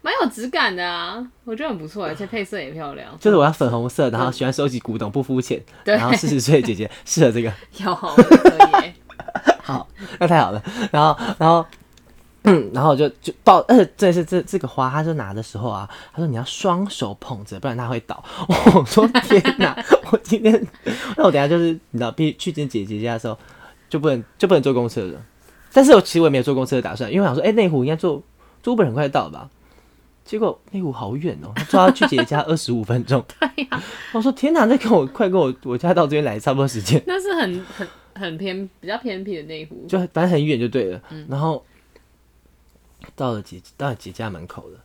[0.01, 3.11] 蛮有质感的啊，我觉得很不错，而且配色也漂亮。
[3.21, 5.61] 就是我要粉红色，然后喜欢收集古董，不肤浅。
[5.85, 7.53] 对，然后四十岁姐姐 适合这个。
[7.79, 8.93] 有，可以。
[9.63, 9.87] 好，
[10.19, 10.63] 那太好了。
[10.91, 11.67] 然后，然后，
[12.45, 18.25] 嗯， 然后我就就抱，呃，这是这这个花，他就拿的时候啊，他说你要双手捧着，不然它会倒。
[18.49, 19.77] 我说天哪，
[20.11, 20.67] 我今天，
[21.17, 23.37] 那我等下就是你知道，必去见姐姐家的时候，
[23.91, 25.21] 就不能就不能坐公车了。
[25.73, 28.23] 但是我其实我也没有坐公车的打算，因为我想说，哎、欸，内湖应该坐
[28.63, 29.51] 坐 Uber 很快到了吧。
[30.29, 33.25] 结果内湖好远哦，他抓去姐姐家 二十五分钟。
[33.41, 37.03] 对呀，我说天哪，那跟我快跟我我家到这边来差不多时间。
[37.09, 41.01] 那是很很很偏比较偏僻的内湖，就反正很远就对了。
[41.09, 41.65] 嗯、然后
[43.17, 44.79] 到了姐到了姐家门口了，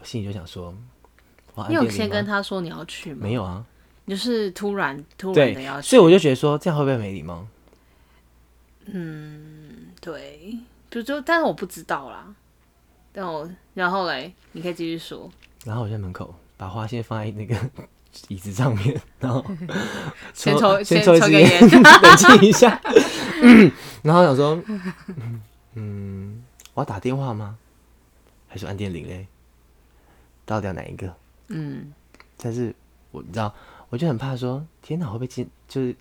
[0.00, 0.74] 我心里就想说，
[1.68, 3.18] 你有先跟他说你要去吗？
[3.20, 3.62] 没有啊，
[4.06, 7.46] 就是突然突然的要去，所以我就觉得说这样会不会没礼貌？
[8.86, 10.56] 嗯，对，
[10.90, 12.34] 就就但是我不知道啦。
[13.18, 15.28] 然后，然后嘞，你可以继续说。
[15.64, 17.56] 然后我在门口把花先放在那个
[18.28, 19.44] 椅子上面，然后
[20.32, 22.80] 先抽先抽一支烟， 冷静一下。
[24.02, 24.62] 然后想说，
[25.74, 27.58] 嗯，我要打电话吗？
[28.46, 29.26] 还是按电铃嘞？
[30.46, 31.12] 到底要哪一个？
[31.48, 31.92] 嗯，
[32.36, 32.72] 但是
[33.10, 33.52] 我你知道，
[33.88, 35.48] 我就很怕说，天哪，会不会进？
[35.66, 35.96] 就是。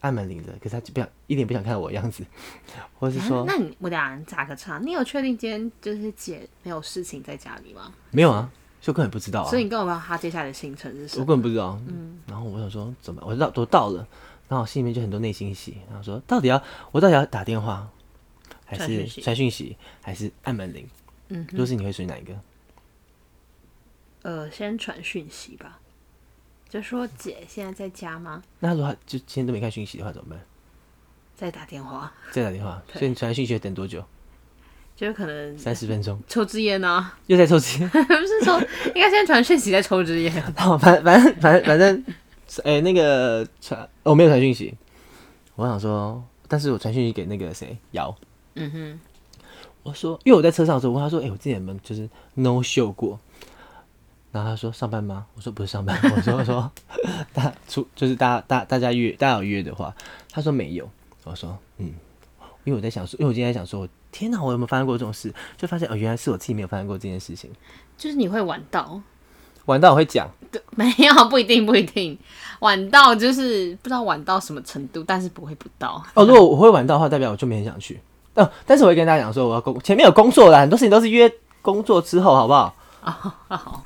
[0.00, 2.24] 按门铃的，可是他就不想，一点不想看到我的样子，
[2.98, 7.92] 或是说，啊、那你我俩人打个岔，你有确定今天就是姐没有事情在家里吗？
[8.10, 9.48] 没有啊，就根本不知道啊。
[9.50, 11.22] 所以你根本不知道他接下来的行程是什么？
[11.22, 11.80] 我根本不知道。
[11.88, 14.06] 嗯，然后我想说怎么，我到都到了，
[14.48, 17.88] 然后我心里面就很多内心戏，然后说到底要我到底要打电话，
[18.64, 20.88] 还是传讯息，还是按门铃？
[21.28, 22.34] 嗯哼，若是你会选哪一个？
[24.22, 25.80] 呃，先传讯息吧。
[26.76, 28.42] 就说姐现在在家吗？
[28.60, 30.38] 那如果就今天都没看讯息的话怎么办？
[31.34, 32.12] 再打电话。
[32.30, 32.82] 再打电话。
[32.92, 34.04] 所以你传讯息要等多久？
[34.94, 36.20] 就可能三十分钟。
[36.28, 37.10] 抽支烟呢？
[37.28, 37.88] 又在抽支烟？
[37.88, 38.58] 不是抽，
[38.94, 40.30] 应该先传讯息再抽支烟。
[40.54, 42.04] 好，反反正反正反正，
[42.64, 44.74] 哎、欸，那个传我、哦、没有传讯息。
[45.54, 48.14] 我想说，但是我传讯息给那个谁姚。
[48.54, 49.00] 嗯哼。
[49.82, 53.18] 我说，因为我在车上的时候，我问他说，哎、欸，我之前有没有就是 no show 过？
[54.36, 55.24] 然后他说上班吗？
[55.34, 55.98] 我说不是上班。
[56.14, 56.70] 我说我说
[57.32, 59.94] 大出就是大大大家约大家有约的话，
[60.30, 60.86] 他说没有。
[61.24, 61.86] 我说嗯，
[62.64, 65.32] 因为我在想说，因为我今天在想说，天哪，我有没有发生过这种事？
[65.56, 67.50] 就发现哦，原来是我自己没有发生过这件事情。
[67.96, 69.00] 就是你会晚到，
[69.64, 72.16] 晚到我会讲，对， 没有不一定不一定
[72.60, 76.04] 晚到，就是不知道晚到什么程度，但是不会不到。
[76.12, 77.98] 哦，如果我会晚到的话，代表我就没很想去。
[78.34, 82.76] 哦，但是我会跟大家讲说，我要工前面有工作啦，很多事情都是约工作之后，好不好？
[83.00, 83.82] 啊好。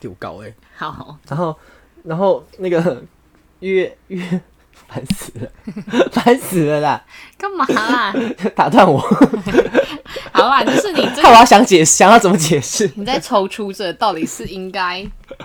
[0.00, 0.54] 丢高哎。
[0.76, 1.56] 好，然后
[2.04, 3.02] 然后那个
[3.60, 4.40] 约约。
[4.86, 5.50] 烦死了，
[6.12, 7.04] 烦死了啦！
[7.36, 8.14] 干嘛啦？
[8.54, 8.98] 打断我。
[10.32, 11.22] 好啦，就是你、这个。
[11.22, 12.90] 看我要想解释，想要怎么解释？
[12.94, 15.00] 你在踌躇着，到底是应该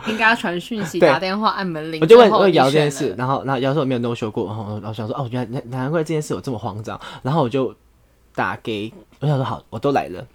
[0.05, 1.99] 应该要传讯息、打电话、按门铃？
[1.99, 7.75] 我就问问姚这件事，然后然后姚说我没有那么说过，然后我想说哦，原来难怪这件事我这么慌张，然后我就
[8.35, 10.25] 打给我想说好，我都来了，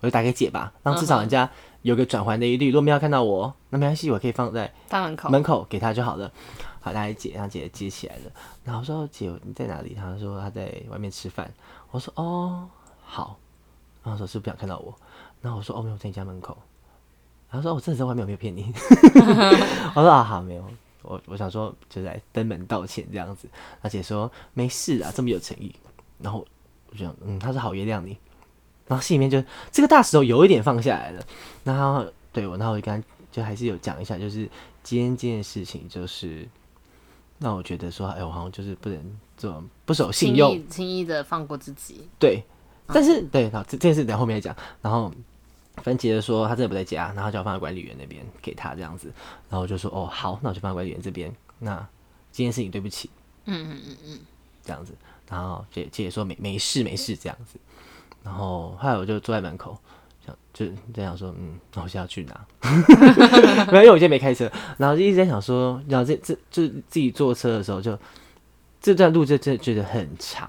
[0.00, 1.48] 我就打给姐吧，让至少人家
[1.82, 2.66] 有个转圜的余地。
[2.66, 6.32] 如果没有看到我，那没关系，我可以放在大门口门口给他就好了。
[6.80, 8.22] 好，大家姐，然后姐姐接起来了，
[8.64, 9.94] 然后我说姐你在哪里？
[9.94, 11.52] 他说他在外面吃饭。
[11.90, 12.68] 我说哦
[13.04, 13.38] 好，
[14.02, 14.92] 然后说是不是想看到我？
[15.40, 16.56] 然后我说哦没有，在你家门口。
[17.50, 18.72] 然后说我真的在外面，我没有骗你。
[19.94, 20.64] 我说啊好没有，
[21.02, 23.46] 我我想说就来登门道歉这样子。
[23.80, 25.74] 而且说没事啊，这么有诚意。
[26.18, 26.44] 然后
[26.90, 28.16] 我就想嗯，他说好原谅你。
[28.86, 31.24] 然后心里面就这个大石头有一点放下来了。
[31.64, 34.48] 然后对我，然后我就跟他就还是有讲一下，就是
[34.82, 36.48] 今天这件事情就是。
[37.38, 42.08] 让我觉得说，哎、欸，我好像就是不能这种不守信用，轻易的放过自己。
[42.16, 42.40] 对，
[42.86, 44.56] 但是、嗯、对，好，这这件事等后面再讲。
[44.80, 45.12] 然后
[45.74, 49.12] 反正接着说，他真的不在家，然后就要放在管理员那边给他这样子。
[49.50, 51.34] 然后我就说，哦，好，那我就放在管理员这边。
[51.58, 51.76] 那
[52.30, 53.10] 这件事情对不起，
[53.46, 54.18] 嗯嗯嗯嗯，
[54.64, 54.94] 这样子。
[55.28, 57.58] 然后姐姐说没没事没事这样子。
[58.22, 59.76] 然后后来我就坐在门口。
[60.24, 62.46] 想就在想说，嗯，那我现在要去哪？
[63.72, 68.02] 没有，因为我今天没开车，然后就一直在想说，然后这这就自己坐车的时候就，就
[68.80, 70.48] 这段路就真的觉得很长，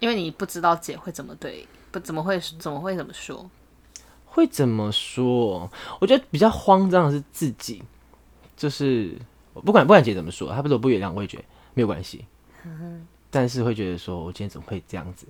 [0.00, 3.48] 因为你不知道姐会怎么对，不怎么会怎么会怎么说，
[4.24, 5.70] 会怎么说？
[6.00, 7.80] 我觉得比较慌张的是自己，
[8.56, 9.16] 就是
[9.52, 12.24] 不管不管姐怎么说，她不是我不原谅，我也觉得没有关系，
[13.30, 15.26] 但是会觉得说我今天怎么会这样子，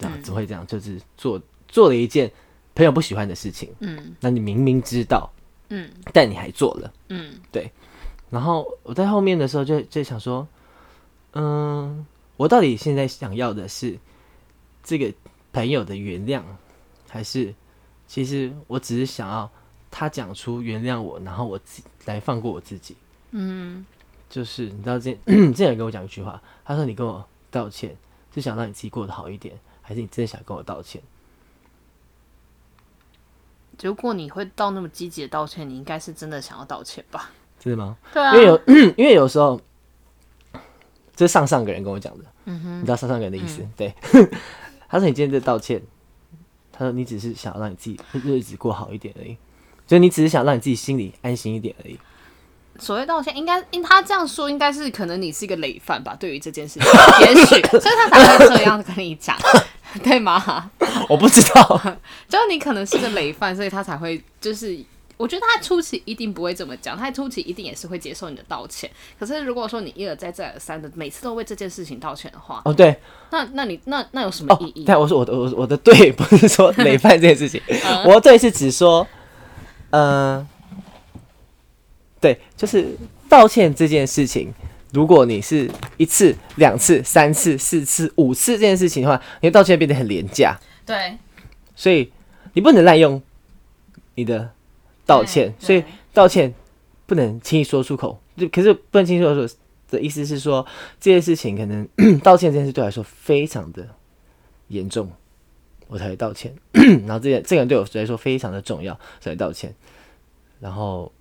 [0.00, 1.40] 这样怎么会这样，就是做。
[1.72, 2.28] 做了一件
[2.74, 5.30] 朋友不喜欢的事情，嗯，那你明明知道，
[5.68, 7.70] 嗯，但你还做了，嗯，对。
[8.28, 10.48] 然后我在后面的时候就就想说，
[11.34, 12.04] 嗯，
[12.36, 13.96] 我到底现在想要的是
[14.82, 15.14] 这个
[15.52, 16.42] 朋友的原谅，
[17.08, 17.54] 还是
[18.08, 19.48] 其实我只是想要
[19.88, 22.96] 他讲出原谅我，然后我自己来放过我自己，
[23.30, 23.86] 嗯，
[24.28, 27.96] 就是你知道这 之前有跟我讲一句话，他说你跟我道歉
[28.34, 29.56] 是想让你自己过得好一点，
[29.90, 31.02] 还是你真的想跟我道歉？
[33.82, 37.32] 如果你会到那么积极的道歉，你应该是真的想要道歉吧？
[37.58, 37.96] 真的吗？
[38.12, 38.60] 对啊，因为有，
[38.96, 39.60] 因为有时候，
[41.16, 42.24] 这是上上个人跟我讲的。
[42.44, 43.62] 嗯哼，你知道上上个人的意思？
[43.62, 43.92] 嗯、对，
[44.88, 45.82] 他说你今天在道歉，
[46.70, 49.36] 他说你只是想要让你自己日子过好一点而已，
[49.88, 51.98] 所以你只是想让你自己心里安心一点而已。
[52.78, 56.14] 所谓道歉，应该因他这样说，应该是可能你是一个累犯吧？
[56.14, 59.36] 对于这件事情，也许， 所以他才会这样跟你讲。
[60.02, 60.70] 对吗？
[61.08, 61.62] 我不知道，
[62.28, 64.78] 就是你可能是个累犯，所以他才会就是，
[65.16, 68.90] 我觉得他初期一定不会这么讲，他初期一定也是会接受你的道歉。
[69.18, 72.96] 可是如果说你一而再再而三的每次都为这件事情道歉的话，哦对，
[73.30, 74.84] 那那你那那有什么意义？
[74.84, 77.60] 对、哦，我说我的我我的对不是说累犯这件事情，
[78.04, 79.06] 我的对是指说，
[79.90, 80.46] 呃，
[82.20, 82.96] 对，就是
[83.28, 84.52] 道歉这件事情。
[84.92, 90.58] 如果你是一次、两次、三次、四次、五次这件事情的话，你的道歉变得很廉价。
[90.84, 91.16] 对，
[91.76, 92.10] 所以
[92.54, 93.22] 你不能滥用
[94.16, 94.50] 你的
[95.06, 96.52] 道歉，所以道歉
[97.06, 98.20] 不能轻易说出口。
[98.36, 99.54] 就可是不能轻易说出口
[99.90, 100.66] 的意思是说，
[100.98, 101.86] 这件事情可能
[102.20, 103.86] 道歉这件事对我来说非常的
[104.68, 105.10] 严重，
[105.86, 106.52] 我才会道歉。
[107.06, 109.74] 然后这件这个人对我来说非常的重要，才会道歉。
[110.58, 111.12] 然后。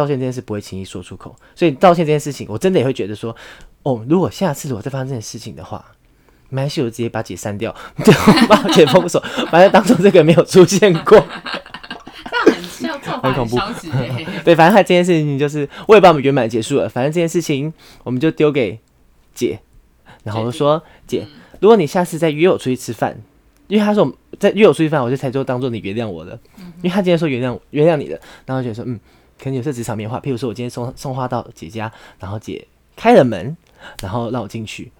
[0.00, 3.36] 道歉这件事不会轻易说出口，所以道歉这件事情，我真的也会觉得说，
[3.82, 5.84] 哦，如果下次如果再发生这件事情的话，
[6.48, 8.14] 没关系，我直接把姐删掉， 对，
[8.48, 11.22] 把姐封锁，反正当做这个没有出现过。
[12.80, 13.58] 这样很像很恐怖。
[14.42, 16.88] 对，反正他这件事情就是，我也把我们圆满结束了。
[16.88, 18.80] 反正这件事情，我们就丢给
[19.34, 19.60] 姐，
[20.24, 21.26] 然后我就说，姐，
[21.60, 23.20] 如果你下次再约我出去吃饭，
[23.68, 26.38] 因为他说我在约我出去饭，我就才做当做你原谅我的，
[26.78, 28.98] 因为他今天说原谅原谅你的，然后我就说，嗯。
[29.40, 33.56] 可能有些职场面话，譬如说我今天送送花到姐家，然后姐开了门，
[34.02, 34.92] 然后让我进去，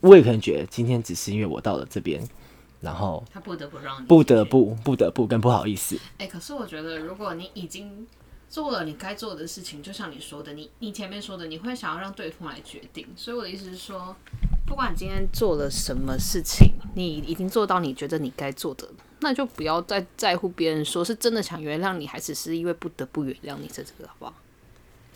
[0.00, 2.22] 我也可能觉得今天只是因为我到了这边，
[2.82, 5.96] 然后他不得不让你不得不不得不跟不好意思。
[6.18, 8.06] 哎、欸，可是我觉得如果你已经
[8.50, 13.06] 做了你该做的事情，就像你说的，你你前面说的，你会想要让对方来决定。
[13.16, 14.14] 所以我的意思是说，
[14.66, 18.86] 不管你今天做了什么事情，你已经做到你觉得你该做的。
[19.22, 24.34] 那就不要再在乎别人说是真的想原谅你，还是是因为不得不原谅你，这这个好不好？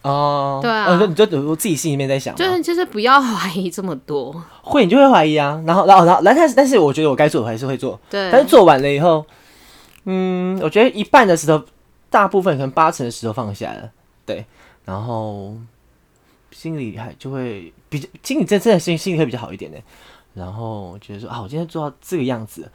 [0.02, 9.26] 哦，对啊，哦、你就我自己心里面在想，就是就是不要怀疑这么多，会你就会怀疑啊，然后然后然后，但是但是我觉得我该做的还是会做，对，但是做完了以后，
[10.04, 11.60] 嗯，我觉得一半的石头
[12.08, 13.90] 大部分可能八成的石头放下了，
[14.24, 14.46] 对，
[14.84, 15.56] 然后
[16.52, 19.78] 心里还就会比较，心里真真的心心里会比较好一点的。
[20.34, 22.70] 然后觉得说啊，我今天做到这个样子，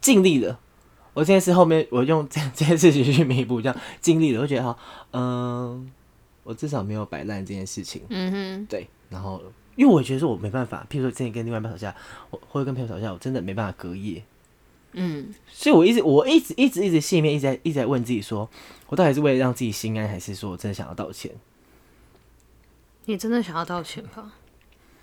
[0.00, 0.58] 尽力了。
[1.12, 4.78] 我这件事后面我用这 这件事情去弥补，这样尽力了，我觉得哈，
[5.10, 5.86] 嗯、呃，
[6.44, 8.02] 我至少没有摆烂这件事情。
[8.08, 8.88] 嗯哼，对。
[9.08, 9.42] 然后
[9.74, 11.94] 因为我觉得说我没办法，譬如说之前跟另外一半吵架，
[12.30, 14.22] 我或者跟朋友吵架，我真的没办法隔夜。
[14.92, 18.48] 嗯，所以我一直我一直一直一直心里面一直在一直在问自己说，
[18.86, 21.32] 我到底是为了让自己心安，还是说我真的想要道歉？
[23.06, 24.32] 你真的想要道歉吧？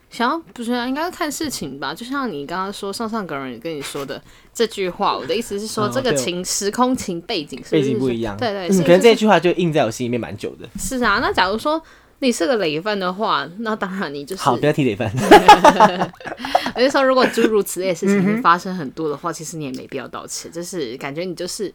[0.09, 1.93] 想要不是啊，应该是看事情吧。
[1.93, 4.21] 就像你刚刚说上上个人跟你说的
[4.53, 10.67] 这句话，我的意思是说，这个情、嗯、时空情背景是是背景不一样，对对，嗯、可能这句话就印在我心里面蛮久的。
[10.79, 11.81] 是啊，那假如说
[12.19, 15.11] 你是个累犯的话，那当然你就是好，不要提累犯。
[16.73, 20.49] 我就说，如果诸如此类的事情发生很多的话，嗯、 其实你也没必要道歉。
[20.51, 21.71] 就是感觉你就是，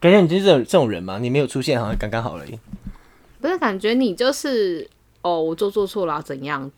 [0.00, 2.58] 感觉你就是这种这种人嘛，你没有出现好像刚刚好而已。
[3.40, 4.86] 不是，感觉你就是
[5.22, 6.70] 哦，我做做错了怎样？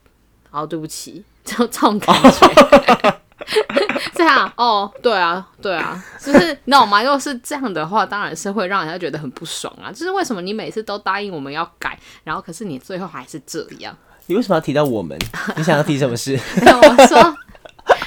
[0.59, 3.17] 好，对不起，就这种感觉。
[4.13, 7.01] 这样哦，对啊，对啊，就是你懂吗？
[7.01, 9.93] 如果是这样的话，当然是会让人家觉得很不爽啊。
[9.93, 13.97] 就是为什么你每次都答应我们要改，然后可是你最后还是这样？
[14.27, 15.17] 你为什么要提到我们？
[15.57, 16.37] 你想要提什么事？
[16.61, 17.37] 没有，我说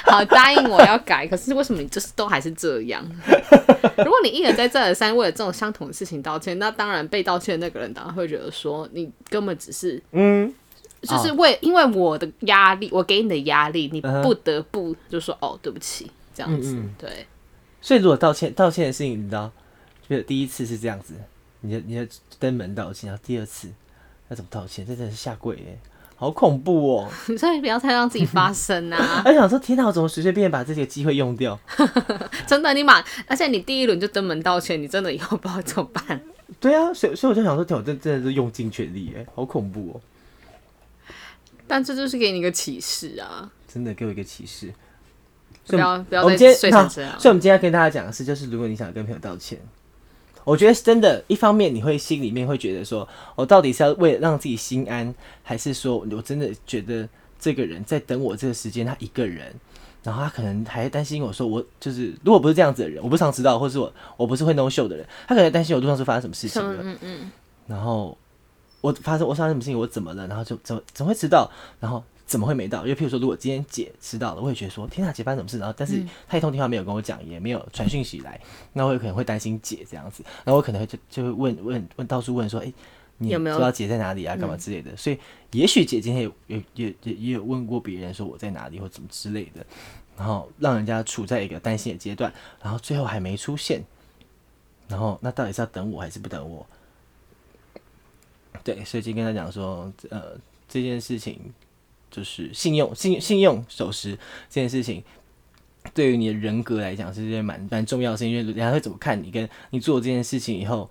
[0.03, 3.01] 好答应我要改，可是为什么你就是都还是这样？
[4.03, 10.53] 如果你一而再再而三为了这种相同的事情道歉，那当然被道歉的那个人当然会觉得说你根本只是嗯。
[11.01, 17.25] 就是为因为我的压力，我给你的压力，你不得不就说哦，对不起，这样子，对。
[17.81, 19.51] 所以如果道歉道歉的事情，你知道，
[20.07, 21.15] 就是第一次是这样子，
[21.61, 23.69] 你的你的登门道歉，然后第二次
[24.29, 24.85] 要怎么道歉？
[24.85, 25.79] 这真的是下跪耶，
[26.15, 27.09] 好恐怖哦！
[27.35, 29.21] 所以不要太让自己发生啊！
[29.25, 31.59] 而且想说，天哪，我怎么随随便便把这些机会用掉？
[32.45, 36.21] 真的，你马，而且你第一轮就登门道歉，你真的以后不知道怎么办？
[36.59, 40.01] 对啊，所以所以我就想说，天，我真真的是用尽全力，哎，好恐怖哦！
[41.71, 43.49] 但这就是给你一个启示啊！
[43.65, 44.73] 真的给我一个启示，
[45.67, 47.17] 不要不要再睡成这样。
[47.17, 49.57] 所以，我们今天要跟大家讲的是，就是如果你想跟朋友道歉，
[50.43, 51.23] 我觉得是真的。
[51.29, 53.07] 一方面，你会心里面会觉得说，
[53.37, 57.07] 我到底是要为了让自己心安，还是说我真的觉得
[57.39, 59.53] 这个人在等我这个时间，他一个人，
[60.03, 66.83] 然后他可能还担心我说，我就是如果不是这样子的人，我不常迟到，或是我我不是会 no show 的人，他可能担心我路上是发生什么事情了。
[66.83, 67.31] 嗯嗯，
[67.65, 68.17] 然后。
[68.81, 70.27] 我发生我发生什么事情，我怎么了？
[70.27, 71.49] 然后就怎么怎么会迟到？
[71.79, 72.81] 然后怎么会没到？
[72.81, 75.59] 因为譬如说，如果今天姐迟到了，我也觉得说天啊，姐发生什么事？
[75.59, 78.39] 然后但是她一通电话没有跟我讲，也没有传讯息来，
[78.73, 80.23] 那我有可能会担心姐这样子。
[80.43, 82.73] 然后我可能会就就会问问问到处问说，哎、欸，
[83.17, 84.35] 你知道姐在哪里啊？
[84.35, 84.95] 干嘛之类的？
[84.97, 85.19] 所以
[85.51, 89.65] 也许姐今天有有也也也有问过别人说我在哪里或怎么之类的，
[90.17, 93.83] 然后让人家处在一个担心的阶段，然后最后还没出现，
[94.87, 96.65] 然后那到底是要等我还是不等我？
[98.63, 101.51] 对，所以就跟他讲说，呃，这件事情
[102.09, 104.17] 就是信用、信信用守时
[104.49, 105.03] 这件事情，
[105.93, 110.89] 对于你的人格来讲是件蛮蛮重要的事情，因为人家会怎么看你，跟你做这件事情以后，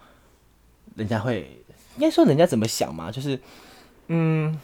[0.96, 1.62] 人家会
[1.96, 3.10] 应该说人家怎么想嘛？
[3.12, 3.38] 就是，
[4.08, 4.58] 嗯，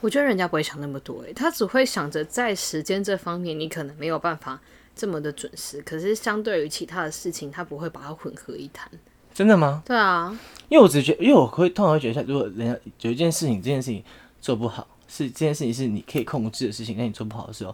[0.00, 4.60] 我觉得人家不会想那么多，他只会想着在时间这方面你可能没有办法
[4.96, 8.90] 这么的准时，可是相对于其他的事情，他不会把它混合一谈。
[9.38, 9.80] 真的吗？
[9.86, 10.36] 对啊，
[10.68, 14.02] 因为我只觉得，因为我会通常会觉得，如果人家有一件事情，这件事情
[14.40, 17.72] 做不好，是这件事情是你可以控制的事情，那你做不好的时候，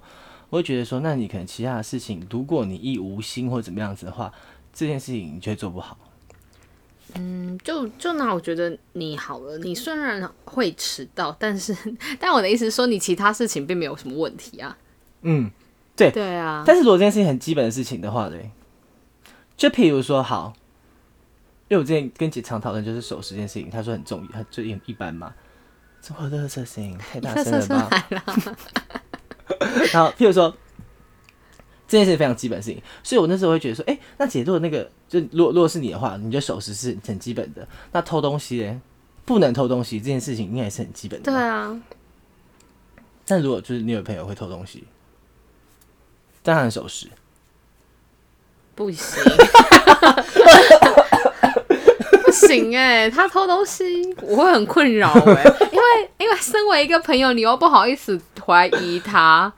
[0.50, 4.30] 我会觉得说，那你可能其他的事情，如果你一无心或怎么样子的话，
[4.74, 5.96] 这件事情你就会做不好。
[7.14, 11.74] 嗯，就就那我觉得你好了，你虽然会迟到，但是，
[12.20, 14.76] 但我的意思是说，你其他事情并没有什么问题啊。
[15.22, 15.50] 嗯，
[15.96, 16.62] 对，对啊。
[16.66, 18.50] 但是如果这件事情很基本的事情的话，对，
[19.56, 20.52] 就譬如说，好。
[21.68, 25.32] 因为我之前跟姐常讨论，就是守时这件事情，她说很重要，她就一一般嘛。
[26.02, 27.88] 这会垃圾声音太大声了吧？
[29.92, 30.54] 然后，譬如说
[31.88, 37.66] 这件事情非常基本的事情，所以我那时候会觉得说，哎、欸，那姐如果那个，就如果如果是你的话，你觉得守时是很基本的。
[37.92, 38.82] 那偷东西呢？
[39.24, 41.32] 不能偷东西这件事情应该也是很基本的。
[41.32, 41.80] 对啊。
[43.24, 44.84] 但如果就是你有朋友会偷东西，
[46.42, 47.08] 当然守时
[48.74, 49.22] 不行。
[52.54, 59.52] 行哎、欸，他偷东西我会很困扰哎， 因为因为身为一个朋友，你又不好意思怀疑他，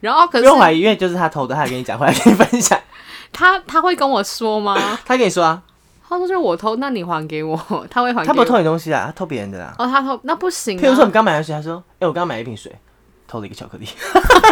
[0.00, 2.78] 然后可是不用怀疑，因为就是他偷的，他还跟你讲，回来跟你分享。
[3.32, 4.98] 他他会跟我说吗？
[5.04, 5.62] 他跟你说啊，
[6.08, 7.56] 他说就是我偷，那你还给我，
[7.90, 8.24] 他会还。
[8.24, 9.74] 他不偷你东西啊，他偷别人的啦。
[9.78, 10.82] 哦，他偷那不行、啊。
[10.82, 12.74] 譬如说你刚买的水，他说，哎、欸，我刚买一瓶水，
[13.26, 13.86] 偷了一个巧克力，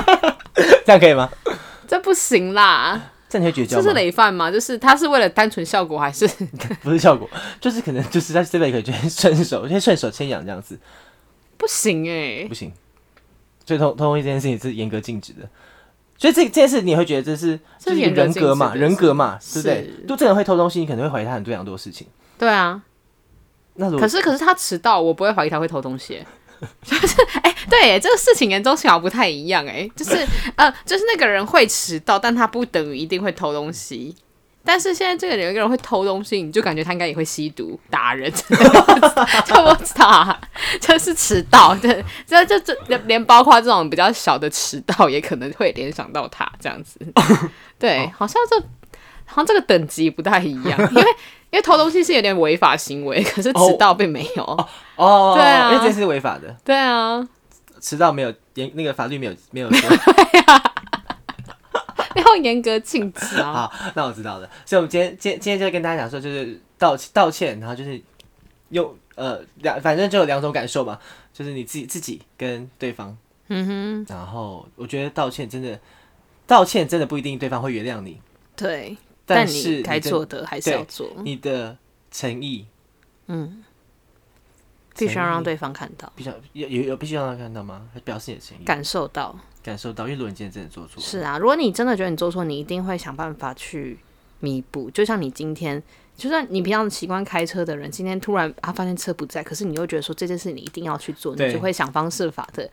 [0.84, 1.28] 这样可以吗？
[1.88, 3.00] 这不行啦。
[3.28, 3.82] 这样你会绝交吗？
[3.82, 4.50] 这是累犯吗？
[4.50, 6.26] 就是他是为了单纯效果，还是
[6.82, 7.28] 不是效果？
[7.60, 10.78] 就是可能就是在这边可以先顺手， 先顺手牵羊这样子，
[11.56, 12.72] 不行哎、欸，不行。
[13.66, 15.48] 所以偷偷东西这件事情是严格禁止的。
[16.18, 19.90] 所以这这件事你会觉得这是就是人格嘛，人格嘛，对不对？
[20.06, 22.06] 就这个人会偷东西，你可能会怀疑他很多很多事情。
[22.38, 22.80] 对啊，
[23.74, 26.24] 那如果可是可是他迟到，我不会怀疑他会偷东西。
[26.84, 30.26] 就是哎、欸，对，这个事情严重性好像不太一样哎， 就是
[30.56, 34.14] 呃，就是那个人会迟到，但他不等于一定会偷东西。
[34.68, 40.40] 但是现在这个人有一个人会偷东西，你就感觉他应该也会吸毒、打人， 就不知道，
[40.80, 42.76] 就是迟到，对，这这这
[43.06, 46.98] 连包括这种比较小的迟到，也可能会联想到他这样子。
[47.78, 48.58] 对，好像这
[49.24, 51.04] 好像这个等级不太一样，因为
[51.56, 54.44] 因为偷东西是有点违法行为，可是迟到并没有。
[54.44, 56.54] 哦，哦对啊，因为这是违法的。
[56.62, 57.26] 对啊，
[57.80, 59.88] 迟到没有严，那个法律没有没有说。
[60.12, 60.62] 对啊。
[62.16, 63.52] 要严格禁止啊！
[63.52, 64.50] 好，那我知道了。
[64.66, 67.98] 所以，我们今天今天今天就跟大家讲说，就是道道歉，然后就是
[68.68, 70.98] 用呃两，反正就有两种感受嘛，
[71.32, 73.16] 就是你自己自己跟对方。
[73.48, 74.06] 嗯哼。
[74.08, 75.80] 然后，我觉得道歉真的，
[76.46, 78.20] 道歉真的不一定对方会原谅你。
[78.54, 78.94] 对。
[79.26, 81.10] 但是该做的还是要做。
[81.22, 81.76] 你的
[82.10, 82.66] 诚意，
[83.26, 83.64] 嗯，
[84.96, 86.10] 必须要让对方看到。
[86.16, 87.88] 必须要有有必须要让他看到吗？
[88.04, 89.38] 表示你的诚意，感受到。
[89.62, 93.98] 感受到，因为如果你今天真的做错，是啊，如果你真的觉得你做错，你一定会想办法去
[94.38, 94.88] 弥补。
[94.92, 95.82] 就像你今天，
[96.16, 102.70] 就算你平常习惯开车的人，今天突然啊发现车不在，可是你又觉得说这件事你一定要去做，你就会想方设法的，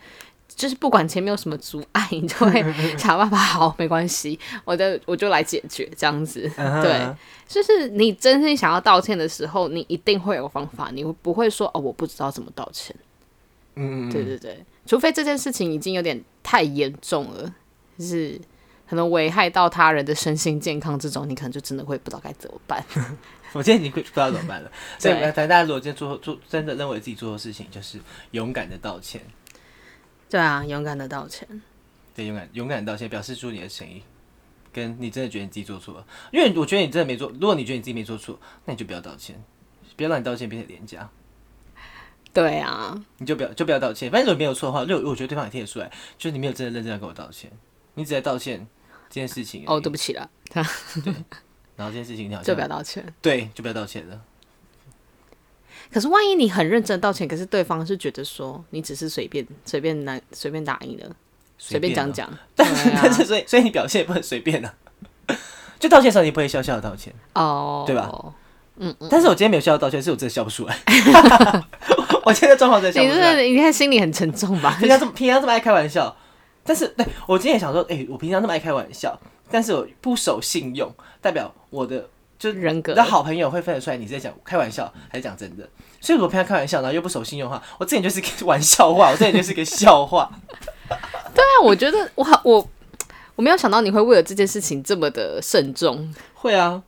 [0.56, 2.64] 就是不管前面有什么阻碍， 你就会
[2.98, 3.38] 想办法。
[3.38, 6.42] 好，没关系，我的我就来解决这样子。
[6.56, 7.16] 对，
[7.48, 12.96] 就是你真心想要道歉的时候，你一定会有方法，你会不会说哦，我不知道怎么道歉？
[13.76, 14.64] 嗯，对对对。
[14.86, 17.54] 除非这件事情已经有点太严重了，
[17.98, 18.40] 就是
[18.90, 22.84] 可能危害到他人的身心健康，这种你可能就真的会不知道该怎么办。
[23.54, 24.72] 我今天已经不知道怎么办了。
[24.98, 28.00] 所以，反正大家如果今天做做真的认为自己做错事情，就是
[28.32, 29.22] 勇敢的道歉。
[30.34, 31.48] 对啊，勇敢的道歉。
[32.16, 34.02] 对，勇敢勇敢的道歉，表示出你的诚意，
[34.72, 36.08] 跟你真的觉得你自己做错了。
[36.32, 39.40] 因为我觉得你真的没做，如果你觉得你自己没做错，那你就不要道歉，
[39.96, 41.08] 不要让你道歉变成廉价。
[42.34, 44.10] 对啊，你就不要就不要道歉。
[44.10, 47.52] 反正如果没有错的话，就我觉得对方也听得出来，就是你没有真的认真的跟我道歉，
[47.94, 48.68] 你只在道歉
[49.08, 49.66] 这件事情。
[49.68, 50.28] 哦，对不起了。
[50.52, 50.64] 对。
[51.76, 53.06] 然后这件事情你好像就不要道歉。
[53.22, 54.20] 对，就不要道歉了。
[55.94, 61.10] 可是万一你很认真道歉，可是对方是觉得说你只是随便随便拿随便答应的，
[61.58, 62.30] 随便讲讲。
[62.56, 64.72] 但是但是所以所以你表现也不很随便呢、
[65.28, 65.36] 啊。
[65.80, 68.10] 就道歉的时候你不会笑笑的道歉哦，对吧？
[68.78, 69.08] 嗯嗯。
[69.12, 70.78] 但是我今天没有笑道歉，是我真的笑不出来。
[72.26, 74.78] 我现在状况在想，你是你看心里很沉重吧？
[74.80, 76.16] 平常这么平常这么爱开玩笑，
[76.64, 79.20] 但是对我今天也想说，哎、欸，我平常这么爱开玩笑，
[79.52, 80.90] 但是我不守信用，
[81.22, 82.08] 代表我的
[82.44, 85.66] 就人格的好朋友会分得出来你是在讲开玩笑还是讲真的。
[86.02, 90.30] 所以我平常开玩笑，然后又不守信用的话，我之前就是个玩笑话，我之前就是个笑话。
[91.34, 92.70] 对啊，我觉得我我
[93.38, 96.14] 我没有想到你会为了这件事情这么的慎重。
[96.34, 96.84] 会啊，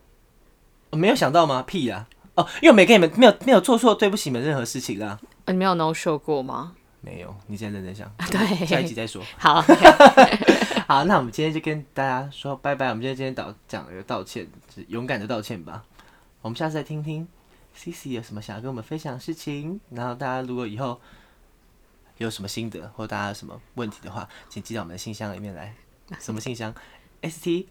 [0.89, 1.64] 我没有想到吗？
[1.66, 2.06] 屁啊！
[2.36, 5.18] 哦，因为我没跟你们没有没有做错对不起你们任何事情啊。
[5.47, 6.74] 你没有 no show 过吗？
[7.06, 8.12] 没有，你现在认真想。
[8.32, 9.24] 对，下一集再说。
[9.38, 9.62] 好.
[10.89, 12.88] 好，那我们今天就跟大家说拜拜。
[12.88, 15.84] 我们今天今天道讲一个道歉，就是勇敢的道歉吧。
[16.41, 17.28] 我们下次再听听
[17.76, 19.80] CC 有什么想要跟我们分享的事情。
[19.91, 20.99] 然后大家如果以后
[22.18, 25.76] 有什么心得或大家有什么问题的话，请寄到我们的信箱里面来。
[26.20, 26.74] 什么信箱
[27.22, 27.68] ？ST。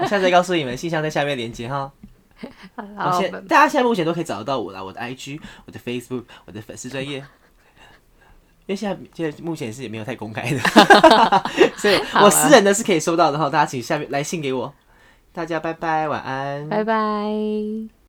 [0.00, 1.92] 我下次再告诉你们，信箱在下面连接哈。
[2.96, 7.24] 好，现大家现在目前都可以找得到我啦，我的 IG、我的 Facebook、我的粉丝专页，
[8.66, 10.58] 因为现在现在目前是也没有太公开的，
[11.76, 14.72] 所以我私人的是可以收到的哈，大家请下面来信给我，
[15.32, 18.03] 大家拜拜，晚安，拜拜。